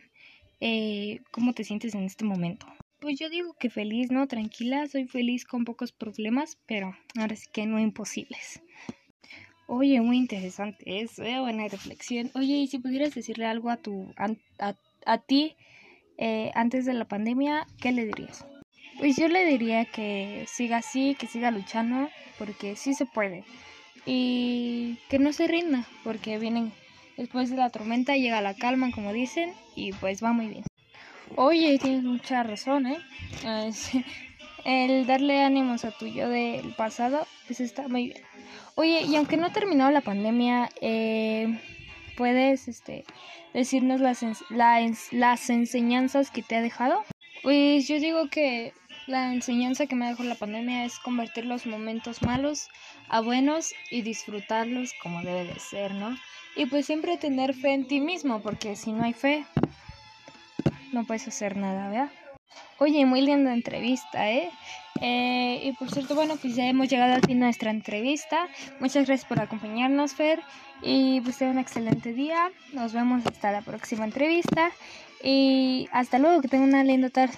Eh, 0.62 1.20
¿Cómo 1.32 1.54
te 1.54 1.64
sientes 1.64 1.94
en 1.96 2.04
este 2.04 2.24
momento? 2.24 2.66
Pues 3.00 3.20
yo 3.20 3.30
digo 3.30 3.54
que 3.60 3.70
feliz, 3.70 4.12
¿no? 4.12 4.28
Tranquila, 4.28 4.88
soy 4.88 5.08
feliz 5.08 5.46
con 5.46 5.66
pocos 5.66 5.92
problemas, 5.92 6.58
pero 6.66 6.96
ahora 7.18 7.36
sí 7.36 7.48
que 7.52 7.66
no 7.66 7.80
imposibles. 7.80 8.62
Oye, 9.68 10.02
muy 10.02 10.18
interesante 10.18 11.02
eso, 11.02 11.24
¿eh? 11.24 11.40
Buena 11.40 11.68
reflexión. 11.68 12.32
Oye, 12.34 12.56
y 12.56 12.68
si 12.68 12.80
pudieras 12.80 13.14
decirle 13.14 13.46
algo 13.46 13.70
a 13.70 13.78
tu, 13.78 14.14
a, 14.18 14.32
a, 14.60 14.76
a 15.06 15.18
ti, 15.20 15.56
eh, 16.22 16.52
antes 16.54 16.86
de 16.86 16.94
la 16.94 17.06
pandemia, 17.06 17.66
¿qué 17.80 17.94
le 17.94 18.06
dirías? 18.06 18.46
Pues 18.98 19.16
yo 19.16 19.30
le 19.30 19.46
diría 19.46 19.86
que 19.86 20.46
siga 20.50 20.78
así, 20.78 21.16
que 21.16 21.28
siga 21.28 21.50
luchando, 21.50 22.10
porque 22.38 22.76
sí 22.76 22.94
se 22.94 23.06
puede. 23.06 23.46
Y 24.06 24.98
que 25.10 25.18
no 25.18 25.32
se 25.32 25.48
rinda, 25.48 25.86
porque 26.04 26.38
vienen 26.38 26.74
después 27.16 27.50
de 27.50 27.56
la 27.56 27.70
tormenta, 27.70 28.18
llega 28.18 28.42
la 28.42 28.54
calma, 28.54 28.92
como 28.92 29.14
dicen, 29.14 29.54
y 29.76 29.94
pues 29.94 30.22
va 30.22 30.34
muy 30.34 30.48
bien. 30.48 30.66
Oye, 31.38 31.80
tienes 31.80 32.04
mucha 32.04 32.44
razón, 32.44 32.88
¿eh? 32.88 32.98
el 34.66 35.08
darle 35.08 35.42
ánimos 35.42 35.86
a 35.86 35.92
tu 35.92 36.06
yo 36.06 36.28
del 36.28 36.74
pasado, 36.74 37.26
pues 37.48 37.62
está 37.62 37.88
muy 37.88 38.08
bien. 38.08 38.22
Oye, 38.76 39.04
y 39.04 39.16
aunque 39.16 39.38
no 39.38 39.46
ha 39.46 39.54
terminado 39.54 39.92
la 39.92 40.02
pandemia, 40.02 40.70
eh, 40.82 41.58
puedes 42.20 42.68
este, 42.68 43.06
decirnos 43.54 44.02
las, 44.02 44.24
las 45.12 45.50
enseñanzas 45.50 46.32
que 46.32 46.44
te 46.44 46.58
ha 46.58 46.62
dejado? 46.62 47.02
Pues 47.44 47.88
yo 47.88 47.98
digo 47.98 48.28
que 48.30 48.74
la 49.08 49.34
enseñanza 49.34 49.86
que 49.86 49.96
me 49.96 50.08
dejó 50.08 50.24
la 50.24 50.36
pandemia 50.36 50.84
es 50.84 51.00
convertir 51.00 51.46
los 51.46 51.66
momentos 51.66 52.22
malos 52.22 52.68
a 53.08 53.22
buenos 53.22 53.74
y 53.90 54.02
disfrutarlos 54.02 54.92
como 55.02 55.22
debe 55.22 55.46
de 55.46 55.60
ser, 55.62 55.94
¿no? 55.94 56.18
Y 56.58 56.66
pues 56.66 56.86
siempre 56.86 57.16
tener 57.16 57.54
fe 57.54 57.74
en 57.74 57.88
ti 57.88 58.02
mismo, 58.02 58.42
porque 58.42 58.76
si 58.76 58.92
no 58.92 59.06
hay 59.06 59.14
fe, 59.14 59.46
no 60.92 61.06
puedes 61.06 61.26
hacer 61.26 61.56
nada, 61.56 61.88
¿verdad? 61.88 62.12
Oye, 62.80 63.06
muy 63.06 63.22
linda 63.22 63.54
entrevista, 63.54 64.32
¿eh? 64.32 64.50
¿eh? 65.02 65.62
Y 65.64 65.72
por 65.74 65.92
cierto, 65.92 66.16
bueno, 66.16 66.38
pues 66.38 66.56
ya 66.56 66.66
hemos 66.66 66.88
llegado 66.88 67.14
al 67.14 67.22
fin 67.22 67.40
de 67.40 67.46
nuestra 67.46 67.72
entrevista. 67.72 68.48
Muchas 68.80 69.06
gracias 69.06 69.28
por 69.28 69.42
acompañarnos, 69.42 70.14
Fer. 70.14 70.42
Y 70.82 71.20
pues 71.22 71.38
tenga 71.38 71.52
un 71.52 71.60
excelente 71.60 72.14
día. 72.14 72.52
Nos 72.74 72.94
vemos 72.94 73.26
hasta 73.26 73.52
la 73.52 73.62
próxima 73.62 74.06
entrevista. 74.06 74.72
Y 75.22 75.90
hasta 75.92 76.20
luego, 76.20 76.42
que 76.42 76.48
tenga 76.48 76.64
una 76.64 76.84
linda 76.84 77.10
tarde. 77.10 77.38